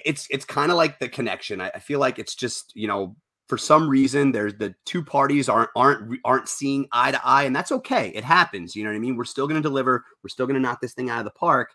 [0.05, 1.61] it's it's kind of like the connection.
[1.61, 3.15] I, I feel like it's just you know
[3.47, 7.55] for some reason there's the two parties aren't aren't aren't seeing eye to eye, and
[7.55, 8.09] that's okay.
[8.15, 8.75] It happens.
[8.75, 9.15] You know what I mean?
[9.17, 10.03] We're still going to deliver.
[10.23, 11.71] We're still going to knock this thing out of the park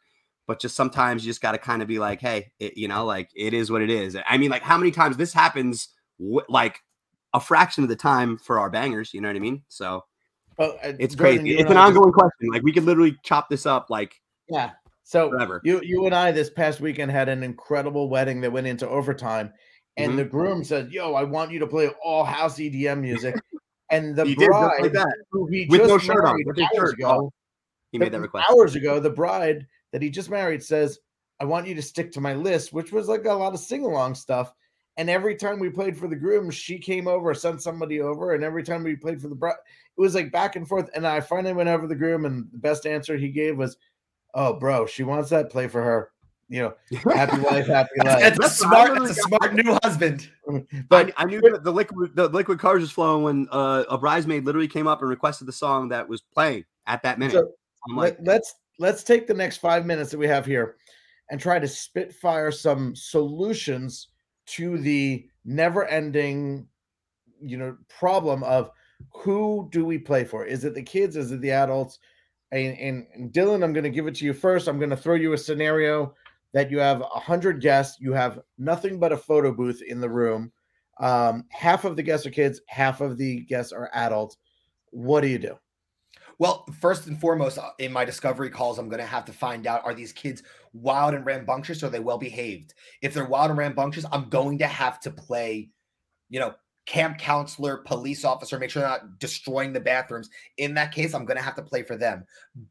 [0.47, 3.05] but just sometimes you just got to kind of be like, hey, it, you know,
[3.05, 4.17] like it is what it is.
[4.27, 6.81] I mean, like how many times this happens, wh- like
[7.35, 9.63] a fraction of the time for our bangers, you know what I mean?
[9.69, 10.07] So
[10.57, 11.59] Well, uh, it's Jordan, crazy.
[11.59, 12.49] It's an I just- ongoing question.
[12.51, 14.15] Like we could literally chop this up like
[14.49, 14.71] Yeah.
[15.03, 15.61] So forever.
[15.65, 19.53] you you and I this past weekend had an incredible wedding that went into overtime,
[19.99, 20.17] and Mhm.
[20.17, 23.35] the groom said, "Yo, I want you to play all house EDM music."
[23.91, 25.17] And the He bride, like that.
[25.31, 27.33] who he With just no shirt on, with hours shirt ago.
[27.91, 28.47] He made that request.
[28.51, 29.01] hours ago.
[29.01, 30.99] The bride that he just married says,
[31.41, 33.87] "I want you to stick to my list," which was like a lot of sing
[33.87, 34.53] along stuff.
[34.99, 38.45] And every time we played for the groom, she came over, sent somebody over, and
[38.45, 39.57] every time we played for the bride,
[39.97, 40.91] it was like back and forth.
[40.95, 43.79] And I finally went over the groom, and the best answer he gave was,
[44.35, 45.49] "Oh, bro, she wants that.
[45.49, 46.11] Play for her.
[46.49, 49.79] You know, happy wife, happy life." That's a That's smart, literally that's a smart new
[49.83, 50.31] husband.
[50.89, 53.99] but I, I knew that the liquid the liquid cars was flowing when uh, a
[53.99, 57.35] bridesmaid literally came up and requested the song that was playing at that minute.
[57.35, 57.53] So,
[57.89, 60.77] I'm like, Let, let's let's take the next five minutes that we have here
[61.31, 64.09] and try to spitfire some solutions
[64.47, 66.67] to the never-ending
[67.41, 68.71] you know problem of
[69.13, 71.99] who do we play for is it the kids is it the adults
[72.51, 74.97] and, and, and dylan i'm going to give it to you first i'm going to
[74.97, 76.15] throw you a scenario
[76.53, 80.53] that you have 100 guests you have nothing but a photo booth in the room
[81.01, 84.37] um, half of the guests are kids half of the guests are adults
[84.91, 85.57] what do you do
[86.39, 89.67] Well, first and foremost, uh, in my discovery calls, I'm going to have to find
[89.67, 92.75] out are these kids wild and rambunctious or are they well behaved?
[93.03, 95.71] If they're wild and rambunctious, I'm going to have to play,
[96.29, 96.55] you know,
[96.87, 100.31] camp counselor, police officer, make sure they're not destroying the bathrooms.
[100.57, 102.25] In that case, I'm going to have to play for them.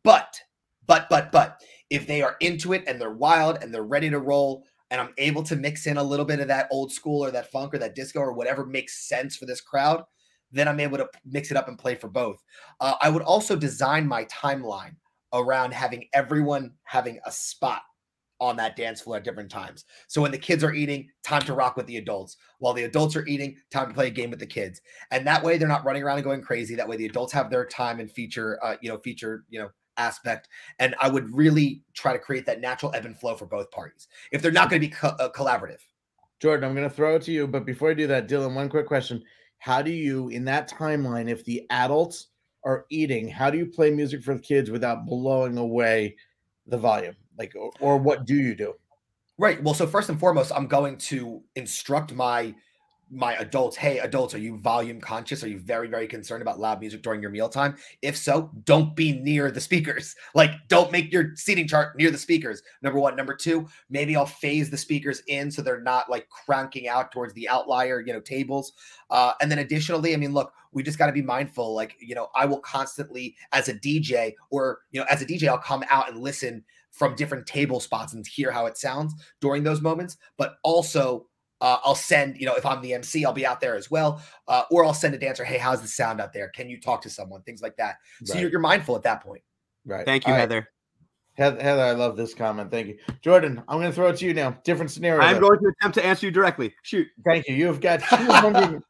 [0.04, 0.40] But,
[0.88, 4.20] but, but, but, if they are into it and they're wild and they're ready to
[4.20, 7.32] roll, and I'm able to mix in a little bit of that old school or
[7.32, 10.04] that funk or that disco or whatever makes sense for this crowd,
[10.52, 12.44] then I'm able to mix it up and play for both.
[12.80, 14.96] Uh, I would also design my timeline
[15.34, 17.82] around having everyone having a spot
[18.40, 19.84] on that dance floor at different times.
[20.08, 22.38] So when the kids are eating, time to rock with the adults.
[22.60, 24.80] While the adults are eating, time to play a game with the kids.
[25.12, 26.76] And that way they're not running around and going crazy.
[26.76, 29.70] That way the adults have their time and feature, uh, you know, feature, you know,
[29.98, 30.50] aspect.
[30.80, 34.08] And I would really try to create that natural ebb and flow for both parties.
[34.32, 35.80] If they're not going to be co- uh, collaborative.
[36.40, 37.48] Jordan, I'm going to throw it to you.
[37.48, 39.24] But before I do that, Dylan, one quick question.
[39.60, 42.28] How do you, in that timeline, if the adults
[42.64, 46.16] are eating, how do you play music for the kids without blowing away
[46.68, 47.16] the volume?
[47.38, 48.74] Like, or, or what do you do?
[49.40, 49.62] Right.
[49.64, 52.54] Well, so first and foremost, I'm going to instruct my
[53.10, 55.44] my adults, hey, adults, are you volume conscious?
[55.44, 57.76] Are you very, very concerned about loud music during your mealtime?
[58.02, 60.16] If so, don't be near the speakers.
[60.36, 62.62] Like, don't make your seating chart near the speakers.
[62.84, 63.16] Number one.
[63.16, 67.34] Number two, maybe I'll phase the speakers in so they're not like cranking out towards
[67.34, 68.74] the outlier, you know, tables.
[69.10, 71.74] Uh, and then additionally, I mean, look, we just got to be mindful.
[71.74, 75.48] Like, you know, I will constantly, as a DJ, or you know, as a DJ,
[75.48, 79.64] I'll come out and listen from different table spots and hear how it sounds during
[79.64, 80.18] those moments.
[80.38, 81.28] But also,
[81.62, 84.22] uh, I'll send, you know, if I'm the MC, I'll be out there as well.
[84.48, 86.50] Uh, or I'll send a dancer, hey, how's the sound out there?
[86.50, 87.42] Can you talk to someone?
[87.44, 87.98] Things like that.
[88.24, 88.42] So Right.
[88.42, 89.42] you're, you're mindful at that point.
[89.86, 90.06] Right.
[90.06, 90.42] thank you, All right.
[90.42, 90.70] Heather.
[91.34, 92.72] Heather, Heather, I love this comment.
[92.72, 92.98] Thank you.
[93.22, 94.58] Jordan, I'm going to throw it to you now.
[94.64, 95.22] Different scenario.
[95.22, 96.74] I'm going to attempt to answer you directly.
[96.82, 97.08] Shoot.
[97.24, 97.54] Thank you.
[97.56, 98.82] You've got 200.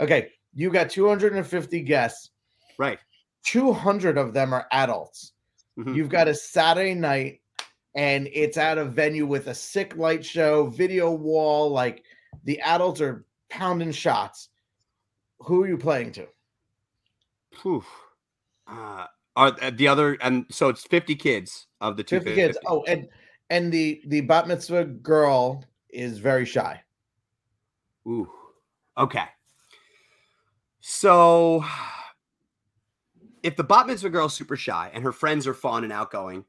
[0.00, 0.28] okay.
[0.54, 2.30] You got 250 guests.
[2.78, 2.98] Right.
[3.44, 5.32] 200 of them are adults.
[5.78, 5.94] Mhm.
[5.94, 7.40] You've got a Saturday night
[7.94, 11.70] and it's at a venue with a sick light show, video wall.
[11.70, 12.04] Like
[12.44, 14.48] the adults are pounding shots.
[15.40, 16.26] Who are you playing to?
[17.60, 17.84] Phew.
[18.66, 22.34] Uh, are uh, the other and so it's 50 kids of the 50 250.
[22.34, 22.58] kids.
[22.66, 23.08] Oh, and
[23.50, 26.80] and the the bat mitzvah girl is very shy.
[28.06, 28.30] Ooh.
[28.96, 29.24] Okay.
[30.80, 31.64] So
[33.42, 36.44] if the bat mitzvah girl is super shy and her friends are fun and outgoing,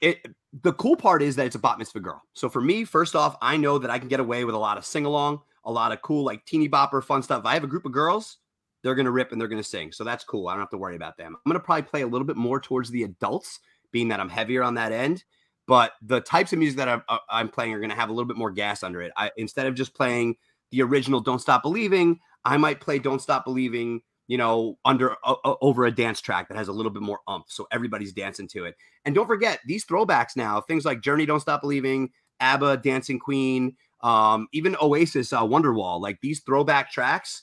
[0.00, 0.26] it
[0.62, 2.22] the cool part is that it's a bat mitzvah girl.
[2.34, 4.78] So for me, first off, I know that I can get away with a lot
[4.78, 7.40] of sing along, a lot of cool like teeny bopper fun stuff.
[7.40, 8.38] If I have a group of girls,
[8.82, 9.90] they're gonna rip and they're gonna sing.
[9.90, 10.48] So that's cool.
[10.48, 11.34] I don't have to worry about them.
[11.34, 13.58] I'm gonna probably play a little bit more towards the adults,
[13.90, 15.24] being that I'm heavier on that end.
[15.66, 18.28] But the types of music that I'm, uh, I'm playing are gonna have a little
[18.28, 19.12] bit more gas under it.
[19.16, 20.36] I instead of just playing
[20.70, 25.34] the original "Don't Stop Believing," I might play "Don't Stop Believing." You know, under uh,
[25.60, 28.64] over a dance track that has a little bit more umph, so everybody's dancing to
[28.64, 28.74] it.
[29.04, 32.10] And don't forget these throwbacks now, things like "Journey," "Don't Stop Believing,"
[32.40, 37.42] ABBA, "Dancing Queen," um, even Oasis, uh, "Wonderwall." Like these throwback tracks,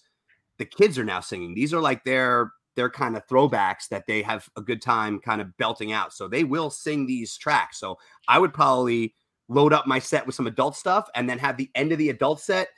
[0.58, 1.54] the kids are now singing.
[1.54, 5.42] These are like their their kind of throwbacks that they have a good time kind
[5.42, 6.14] of belting out.
[6.14, 7.80] So they will sing these tracks.
[7.80, 9.14] So I would probably
[9.50, 12.10] load up my set with some adult stuff and then have the end of the
[12.10, 12.70] adult set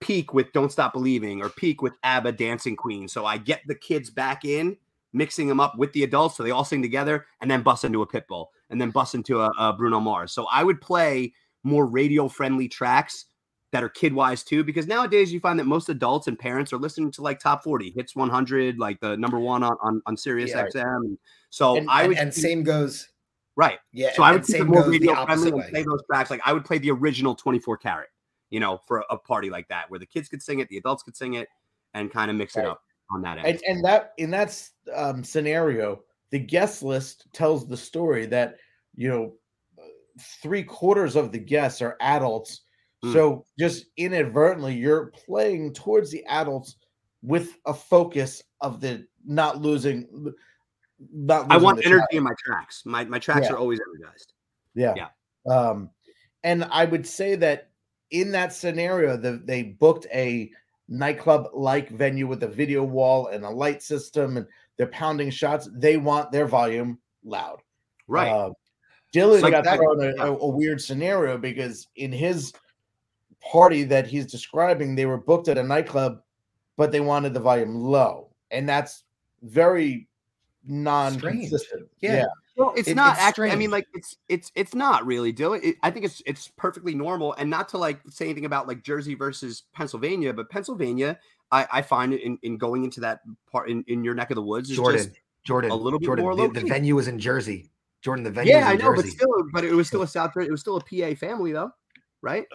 [0.00, 3.06] peak with Don't Stop Believing or peak with ABBA Dancing Queen.
[3.08, 4.76] So I get the kids back in,
[5.12, 8.02] mixing them up with the adults so they all sing together and then bust into
[8.02, 10.32] a Pitbull and then bust into a, a Bruno Mars.
[10.32, 11.32] So I would play
[11.64, 13.26] more radio friendly tracks
[13.72, 16.78] that are kid wise too, because nowadays you find that most adults and parents are
[16.78, 20.50] listening to like top 40 hits 100, like the number one on, on, on Sirius
[20.50, 20.66] Yeah.
[20.74, 21.16] XM.
[21.50, 23.08] So and, I and- would, and same goes.
[23.56, 23.78] right.
[23.92, 24.10] Yeah.
[24.14, 26.30] So and, I would keep it more radio friendly and play those tracks.
[26.30, 28.08] Like I would play the original 24 karat,
[28.50, 31.02] you know, for a party like that where the kids could sing it, the adults
[31.02, 31.48] could sing it,
[31.94, 33.46] and kind of mix it up on that end.
[33.46, 34.60] And and that in that
[34.94, 38.56] um, scenario, the guest list tells the story that
[38.94, 39.32] you know
[40.42, 42.62] three quarters of the guests are adults
[43.04, 43.12] Mm.
[43.12, 46.76] So just inadvertently, you're playing towards the adults
[47.22, 50.32] with a focus of the not losing.
[51.12, 52.08] Not I want energy child.
[52.12, 52.82] in my tracks.
[52.84, 53.54] My my tracks Yeah.
[53.54, 54.34] are always energized.
[54.74, 54.94] Yeah.
[54.96, 55.08] Yeah.
[55.52, 55.90] Um,
[56.44, 57.69] and I would say that
[58.10, 60.50] in that scenario, the, they booked a
[60.88, 64.46] nightclub like venue with a video wall and a light system, and
[64.76, 65.68] they're pounding shots.
[65.72, 67.60] They want their volume loud.
[68.08, 68.28] Right.
[68.28, 68.50] Uh,
[69.12, 72.52] Dylan Like got that- thrown a, a, a weird scenario because in his
[73.40, 76.22] party that he's describing, they were booked at a nightclub,
[76.76, 79.04] but they wanted the volume low, and that's
[79.42, 80.06] very
[80.66, 81.88] non-consistent.
[82.00, 82.24] Yeah.
[82.56, 83.50] Well, it's It- not it's actually.
[83.50, 85.62] I mean, like it's it's it's not really, Dylan.
[85.62, 88.82] It, I think it's it's perfectly normal, and not to like say anything about like
[88.82, 91.18] Jersey versus Pennsylvania, but Pennsylvania,
[91.52, 94.34] I, I find it in, in going into that part in, in your neck of
[94.34, 95.10] the woods is Jordan, just
[95.44, 96.24] Jordan, a little bit Jordan.
[96.24, 97.70] more the, the venue was in Jersey.
[98.02, 99.02] Jordan, the venue yeah, I know, Jersey.
[99.02, 100.36] but still, but it was still a South.
[100.36, 101.70] It was still a PA family though,
[102.22, 102.46] right?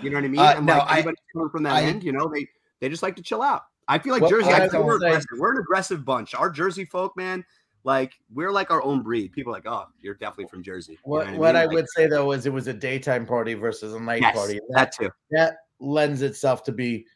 [0.00, 0.40] You know what I mean?
[0.40, 2.46] Uh, and no, like I- coming from that I- end, you know, they
[2.80, 3.62] they just like to chill out.
[3.88, 4.48] I feel like What Jersey.
[4.50, 5.26] I I feel we're aggressive.
[5.38, 6.34] We're an aggressive bunch.
[6.34, 7.44] Our Jersey folk, man,
[7.84, 9.32] like we're like our own breed.
[9.32, 10.92] People are like, oh, you're definitely from Jersey.
[10.92, 11.42] You know What, I mean?
[11.56, 14.36] I Like, would say though is it was a daytime party versus a night yes,
[14.36, 14.52] party.
[14.58, 15.10] and that too.
[15.32, 17.06] that lends itself to be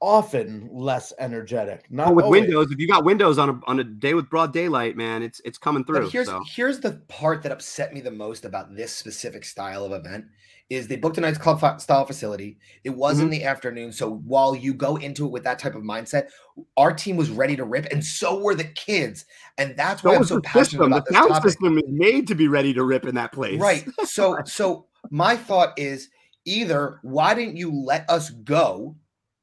[0.00, 1.90] often less energetic.
[1.90, 2.40] Not But with always.
[2.42, 5.40] windows, if you got windows on a on a day with broad daylight, man, it's
[5.44, 6.02] it's coming through.
[6.04, 6.42] But here's so.
[6.46, 10.26] here's the part that upset me the most about this specific style of event
[10.70, 12.56] is they booked a nice club style facility.
[12.84, 13.24] It was Mm-hmm.
[13.24, 16.28] in the afternoon, so while you go into it with that type of mindset,
[16.76, 19.26] our team was ready to rip, and so were the kids,
[19.58, 20.92] and that's why So I'm so passionate system.
[20.92, 21.50] about The this sound topic.
[21.50, 23.60] system is made to be ready to rip in that place.
[23.60, 23.86] Right.
[24.04, 26.08] So so my thought is
[26.44, 28.96] either why didn't you let us go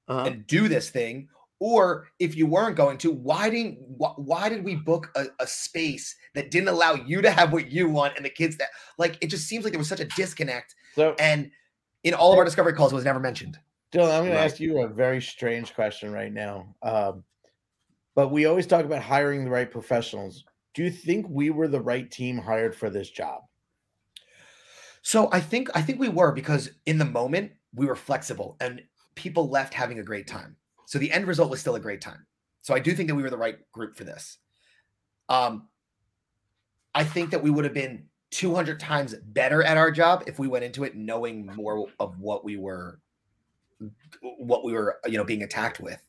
[0.07, 0.23] Uh-huh.
[0.25, 1.27] and do this thing
[1.59, 5.47] or if you weren't going to why didn't why, why did we book a, a
[5.47, 9.17] space that didn't allow you to have what you want and the kids that like
[9.21, 11.51] it just seems like there was such a disconnect So and
[12.03, 13.59] in all of our discovery calls it was never mentioned
[13.93, 14.39] Dylan, I'm going Right.
[14.39, 16.75] to ask you a very strange question right now.
[16.81, 17.23] Um,
[18.15, 20.43] but we always talk about hiring the right professionals.
[20.73, 23.43] Do you think we were the right team hired for this job?
[25.03, 28.81] so i think i think we were because in the moment we were flexible and
[29.15, 30.55] people left having a great time
[30.85, 32.25] so the end result was still a great time
[32.61, 34.39] so i do think that we were the right group for this
[35.29, 35.69] um
[36.95, 40.47] i think that we would have been 200 times better at our job if we
[40.47, 42.99] went into it knowing more of what we were
[44.21, 46.01] what we were you know being attacked with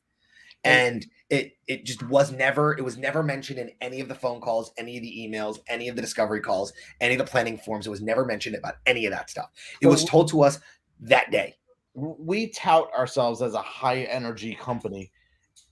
[0.65, 4.41] and it it just was never it was never mentioned in any of the phone
[4.41, 7.87] calls any of the emails any of the discovery calls any of the planning forms
[7.87, 9.51] it was never mentioned about any of that stuff
[9.81, 10.59] it was told to us
[11.01, 11.55] that day
[11.95, 15.11] We tout ourselves as a high energy company.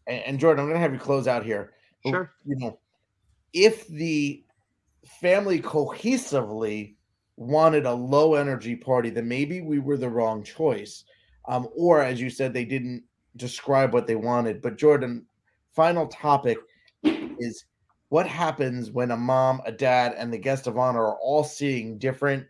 [0.07, 1.73] And, and Jordan, I'm going to have you close out here.
[2.05, 2.33] Sure.
[2.45, 2.79] You know,
[3.53, 4.45] if the
[5.07, 6.95] family cohesively
[7.37, 11.05] wanted a low energy party, then maybe we were the wrong choice.
[11.49, 13.05] Um, or as you said, they didn't
[13.37, 14.63] describe what they wanted.
[14.63, 15.27] But Jordan,
[15.73, 16.59] final topic
[17.05, 17.65] is
[18.09, 21.99] what happens when a mom, a dad, and the guest of honor are all seeing
[21.99, 22.47] different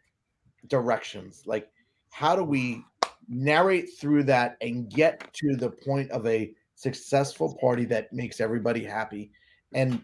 [0.69, 1.43] directions?
[1.47, 1.71] Like,
[2.11, 2.85] how do we
[3.29, 8.85] narrate through that and get to the point of a successful party that makes everybody
[8.85, 9.31] happy?
[9.73, 10.03] And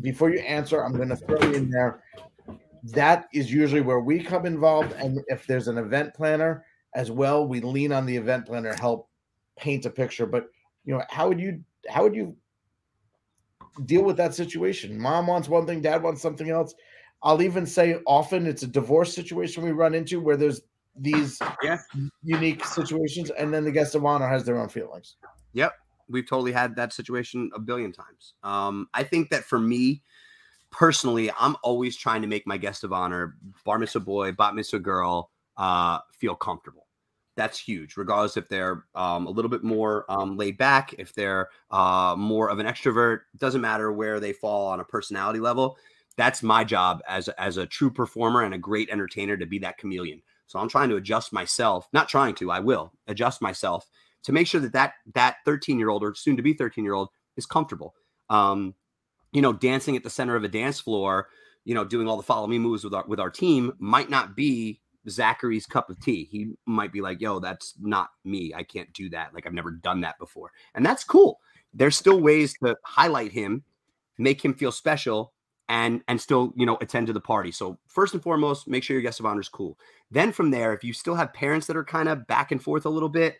[0.00, 2.02] before you answer, I'm going to throw you in there.
[2.84, 4.92] That is usually where we come involved.
[4.92, 8.80] And if there's an event planner as well, we lean on the event planner to
[8.80, 9.08] help
[9.58, 10.26] paint a picture.
[10.26, 10.48] But
[10.84, 12.36] you know, how would you how would you
[13.84, 14.98] deal with that situation?
[14.98, 16.74] Mom wants one thing, dad wants something else.
[17.22, 20.60] I'll even say often it's a divorce situation we run into where there's
[20.94, 21.78] these Yeah.
[22.22, 25.16] unique situations, and then the guest of honor has their own feelings.
[25.52, 25.72] Yep.
[26.08, 28.34] We've totally had that situation a billion times.
[28.42, 30.02] Um, I think that for me
[30.70, 34.80] personally, I'm always trying to make my guest of honor, bar mitzvah boy, bat mitzvah
[34.80, 36.86] girl, uh, feel comfortable.
[37.36, 41.48] That's huge, regardless if they're um, a little bit more um, laid back, if they're
[41.70, 43.20] uh, more of an extrovert.
[43.36, 45.76] Doesn't matter where they fall on a personality level.
[46.16, 49.76] That's my job as as a true performer and a great entertainer to be that
[49.76, 50.22] chameleon.
[50.46, 51.88] So I'm trying to adjust myself.
[51.92, 53.86] Not trying to, I will adjust myself
[54.26, 56.94] to make sure that that that 13 year old or soon to be 13 year
[56.94, 57.94] old is comfortable.
[58.28, 58.74] Um,
[59.32, 61.28] you know, dancing at the center of a dance floor,
[61.64, 64.36] you know, doing all the follow me moves with our with our team might not
[64.36, 66.28] be Zachary's cup of tea.
[66.30, 68.52] He might be like, "Yo, that's not me.
[68.54, 69.32] I can't do that.
[69.32, 71.38] Like I've never done that before." And that's cool.
[71.72, 73.62] There's still ways to highlight him,
[74.18, 75.32] make him feel special
[75.68, 77.52] and and still, you know, attend to the party.
[77.52, 79.78] So, first and foremost, make sure your guest of honor is cool.
[80.10, 82.86] Then from there, if you still have parents that are kind of back and forth
[82.86, 83.36] a little bit,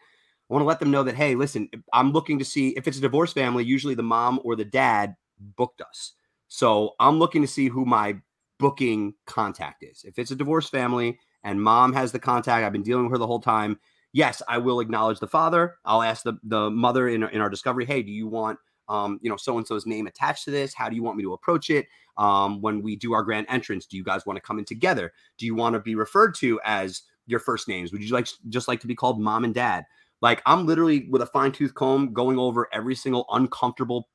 [0.48, 2.98] I want to let them know that, hey, listen, I'm looking to see if it's
[2.98, 5.16] a divorce family, usually the mom or the dad
[5.56, 6.12] booked us.
[6.48, 8.16] So I'm looking to see who my
[8.58, 10.04] booking contact is.
[10.04, 13.18] If it's a divorce family and mom has the contact, I've been dealing with her
[13.18, 13.78] the whole time.
[14.16, 15.76] yes, I will acknowledge the father.
[15.84, 19.28] I'll ask the the mother in in our discovery, hey, do you want um, you
[19.28, 20.72] know, so and so's name attached to this?
[20.72, 21.86] How do you want me to approach it?
[22.16, 25.12] Um, when we do our grand entrance, do you guys want to come in together?
[25.38, 27.92] Do you want to be referred to as your first names?
[27.92, 29.84] Would you like just like to be called mom and dad?
[30.22, 34.08] Like I'm literally with a fine tooth comb going over every single uncomfortable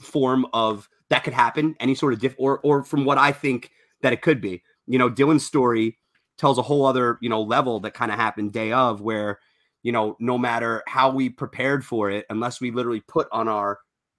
[0.00, 3.70] form of that could happen, any sort of diff, or or from what I think
[4.02, 4.62] that it could be.
[4.86, 5.98] You know, Dylan's story
[6.36, 9.38] tells a whole other you know level that kind of happened day of where
[9.82, 13.78] you know no matter how we prepared for it, unless we literally put on our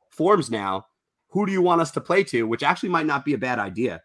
[0.10, 0.86] forms now,
[1.30, 2.44] who do you want us to play to?
[2.44, 4.02] Which actually might not be a bad idea,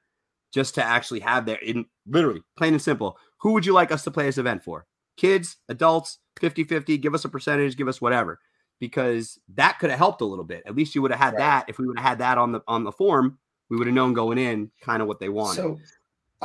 [0.53, 3.18] just to actually have there in literally plain and simple.
[3.39, 4.87] Who would you like us to play this event for?
[5.16, 8.41] Kids, adults, 50 50, give us a percentage, give us whatever.
[8.80, 10.62] Because that could have helped a little bit.
[10.66, 11.39] At least you would have had Right.
[11.41, 11.64] that.
[11.68, 14.14] If we would have had that on the on the form, we would have known
[14.14, 15.62] going in kind of what they wanted.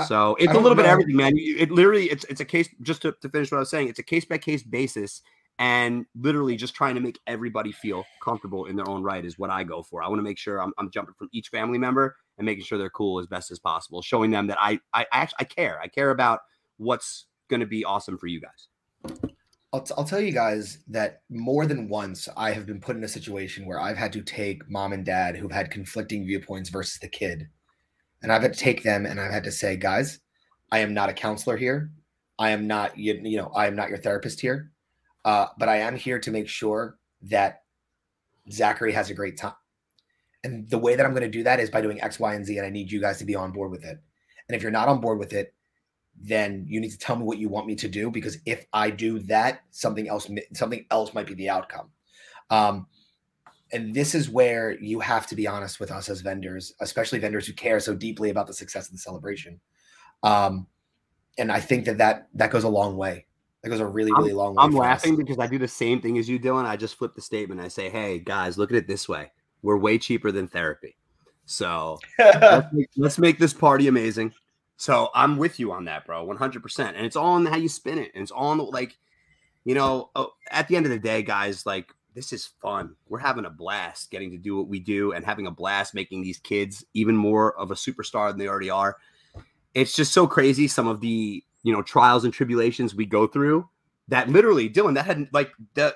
[0.08, 1.34] So I- it's a don't little bit of everything, man.
[1.36, 3.88] It literally it's it's a case just to, to finish what I was saying.
[3.90, 5.22] It's a case by case basis,
[5.58, 9.50] and literally just trying to make everybody feel comfortable in their own right is what
[9.50, 10.02] I go for.
[10.02, 12.78] I want to make sure I'm, I'm jumping from each family member and making sure
[12.78, 15.80] they're cool as best as possible, showing them that I I, I actually I care.
[15.82, 16.42] I care about
[16.78, 19.30] what's going to be awesome for you guys.
[19.72, 23.04] I'll, t- I'll tell you guys that more than once I have been put in
[23.04, 26.98] a situation where I've had to take mom and dad who've had conflicting viewpoints versus
[27.00, 27.48] the kid.
[28.24, 30.20] And I've had to take them and I've had to say, guys,
[30.72, 31.92] I am not a counselor here.
[32.40, 34.72] I am not, you, you know, I am not your therapist here.
[35.24, 37.64] Uh, but I am here to make sure that
[38.52, 39.54] Zachary has a great time.
[40.44, 42.46] And the way that I'm going to do that is by doing X, Y, and
[42.46, 42.58] Z.
[42.58, 44.00] And I need you guys to be on board with it.
[44.48, 45.54] And if you're not on board with it,
[46.22, 48.90] then you need to tell me what you want me to do because if I
[48.90, 51.90] do that, something else something else might be the outcome.
[52.50, 52.88] Um,
[53.72, 57.46] and this is where you have to be honest with us as vendors, especially vendors
[57.46, 59.60] who care so deeply about the success of the celebration.
[60.24, 60.68] Um,
[61.38, 63.26] and I think that that that goes a long way.
[63.64, 64.64] That goes a really really long way.
[64.64, 65.04] I'm for us.
[65.04, 66.66] laughing because I do the same thing as you, Dylan.
[66.66, 67.62] I just flip the statement.
[67.62, 70.98] I say, "Hey guys, look at it this way: we're way cheaper than therapy."
[71.46, 74.34] So let's, make, let's make this party amazing.
[74.80, 76.64] So I'm with you on that, bro, 100.
[76.64, 78.98] percent And it's all on how you spin it, and it's all on the like,
[79.66, 82.96] you know, oh, at the end of the day, guys, like this is fun.
[83.10, 86.22] We're having a blast getting to do what we do and having a blast making
[86.22, 88.96] these kids even more of a superstar than they already are.
[89.74, 93.68] It's just so crazy some of the you know trials and tribulations we go through
[94.08, 95.94] that literally Dylan that had like the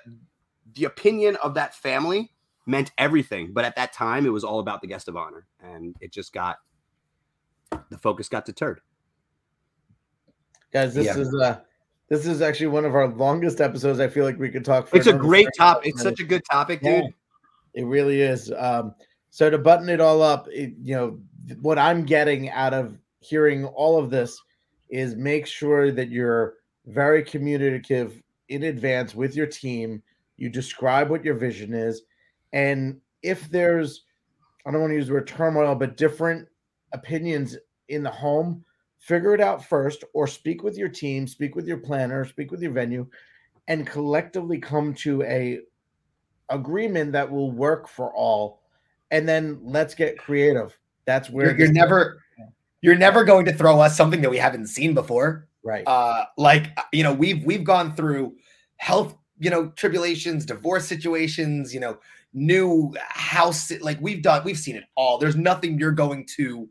[0.74, 2.34] the opinion of that family
[2.66, 5.96] meant everything but at that time it was all about the guest of honor and
[6.02, 6.58] it just got
[7.90, 8.82] the focus got deterred
[10.72, 11.18] Guys, this Yeah.
[11.22, 11.60] is uh
[12.10, 14.00] this is actually one of our longest episodes.
[14.00, 16.44] I feel like we could talk for it's a great topic it's such a good
[16.50, 17.02] topic Yeah.
[17.02, 17.14] dude
[17.74, 18.52] It really is.
[18.56, 18.94] Um,
[19.30, 21.20] so to button it all up, it, you know,
[21.62, 24.40] what I'm getting out of hearing all of this
[24.90, 26.56] is make sure that you're
[26.86, 30.04] very communicative in advance with your team.
[30.38, 32.04] You describe what your vision is,
[32.52, 34.04] and if there's,
[34.66, 36.48] I don't want to use the word turmoil, but different
[36.94, 37.58] opinions
[37.90, 38.64] in the home,
[39.00, 42.62] figure it out first, or speak with your team, speak with your planner, speak with
[42.62, 43.08] your venue,
[43.68, 45.60] and collectively come to a
[46.50, 48.62] agreement that will work for all.
[49.12, 50.78] And then let's get creative.
[51.06, 52.22] That's where You're, you're never
[52.82, 55.48] you're never going to throw us something that we haven't seen before.
[55.64, 55.84] right.
[55.86, 58.36] Uh like you know we've we've gone through
[58.78, 61.98] health you know tribulations divorce situations you know
[62.34, 65.18] new house like we've done we've seen it all.
[65.18, 66.68] There's nothing you're going to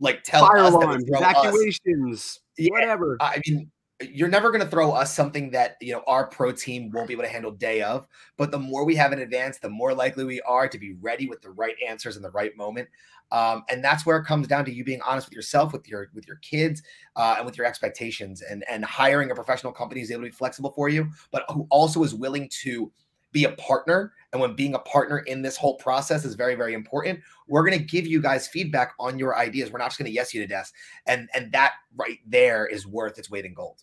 [0.00, 1.36] like tell fire us that would alarms throw us.
[1.36, 2.70] evacuations Yeah.
[2.70, 3.70] whatever i mean
[4.02, 7.14] you're never going to throw us something that you know our pro team won't be
[7.14, 10.24] able to handle day of but the more we have in advance the more likely
[10.24, 12.88] we are to be ready with the right answers in the right moment
[13.32, 16.08] um, and that's where it comes down to you being honest with yourself with your
[16.14, 16.82] with your kids
[17.16, 20.32] uh, and with your expectations and and hiring a professional company is able to be
[20.32, 22.92] flexible for you but who also is willing to
[23.36, 26.72] be a partner and when being a partner in this whole process is very very
[26.74, 30.10] important we're going to give you guys feedback on your ideas we're not just going
[30.10, 30.72] to yes you to death
[31.06, 33.82] and and that right there is worth its weight in gold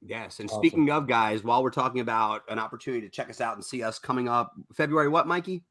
[0.00, 0.60] yes and Awesome.
[0.62, 3.82] speaking of guys while we're talking about an opportunity to check us out and see
[3.82, 5.62] us coming up february what mikey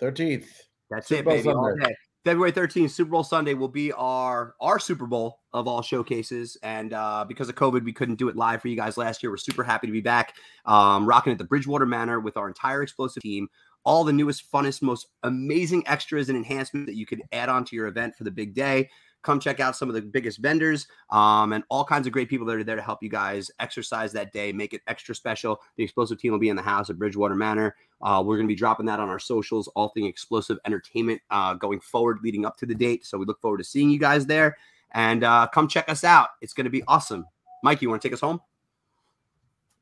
[0.00, 0.46] 13th
[0.90, 1.48] That's Super it, baby.
[1.48, 1.96] all day.
[2.26, 6.56] February 13th, Super Bowl Sunday will be our our Super Bowl of all showcases.
[6.64, 9.30] And uh, because of COVID, we couldn't do it live for you guys last year.
[9.30, 12.82] We're super happy to be back, um, rocking at the Bridgewater Manor with our entire
[12.82, 13.46] explosive team.
[13.84, 17.76] All the newest, funnest, most amazing extras and enhancements that you could add on to
[17.76, 18.90] your event for the big day.
[19.26, 22.46] Come check out some of the biggest vendors um, and all kinds of great people
[22.46, 25.60] that are there to help you guys exercise that day, make it extra special.
[25.74, 27.74] The explosive team will be in the house at Bridgewater Manor.
[28.00, 31.54] Uh, we're going to be dropping that on our socials, all thing explosive entertainment uh,
[31.54, 33.04] going forward, leading up to the date.
[33.04, 34.56] So we look forward to seeing you guys there
[34.92, 36.28] and uh, come check us out.
[36.40, 37.26] It's going to be awesome.
[37.64, 38.40] Mike, you want to take us home?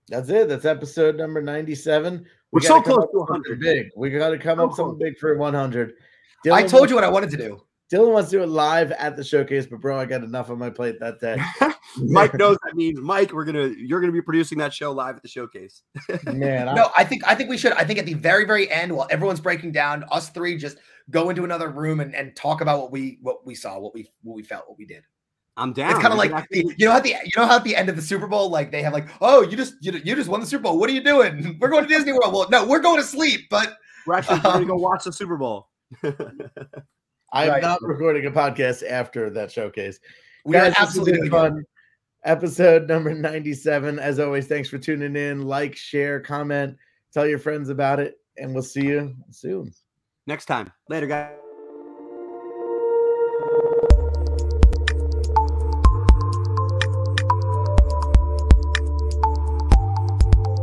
[0.09, 0.49] That's it.
[0.49, 2.25] That's episode number 97.
[2.51, 3.61] We're so close to 100.
[3.61, 3.91] Big.
[3.95, 5.97] We got to come So up something big for 100.
[6.51, 7.63] I told you what I wanted to do.
[7.93, 10.59] Dylan wants to do it live at the showcase, but bro, I got enough on
[10.59, 11.37] my plate that day.
[11.99, 13.33] Mike knows that means Mike.
[13.33, 15.83] We're gonna you're gonna be producing that show live at the showcase.
[16.25, 17.73] Man, I, No, I think I think we should.
[17.73, 20.79] I think at the very very end, while everyone's breaking down, us three just
[21.11, 24.11] go into another room and, and talk about what we what we saw, what we
[24.23, 25.05] what we felt, what we did.
[25.57, 25.93] I'm down.
[25.93, 27.77] It's kind of like the, you know how at the you know how at the
[27.77, 30.29] end of the Super Bowl, like they have like, oh, you just you, you just
[30.29, 30.79] won the Super Bowl.
[30.79, 31.57] What are you doing?
[31.61, 32.33] We're going to Disney World.
[32.33, 33.43] Well, no, we're going to sleep.
[33.51, 33.77] But
[34.07, 35.69] we're actually going to go um, watch the Super Bowl.
[37.35, 37.63] I'm right.
[37.63, 39.99] not recording a podcast after that showcase.
[40.45, 41.51] we are Guys, this absolutely been doing it.
[41.51, 41.65] fun.
[42.25, 43.99] Episode number 97.
[43.99, 45.43] As always, thanks for tuning in.
[45.43, 46.77] Like, share, comment,
[47.13, 49.73] tell your friends about it, and we'll see you soon.
[50.27, 50.73] Next time.
[50.89, 51.44] Later, guys.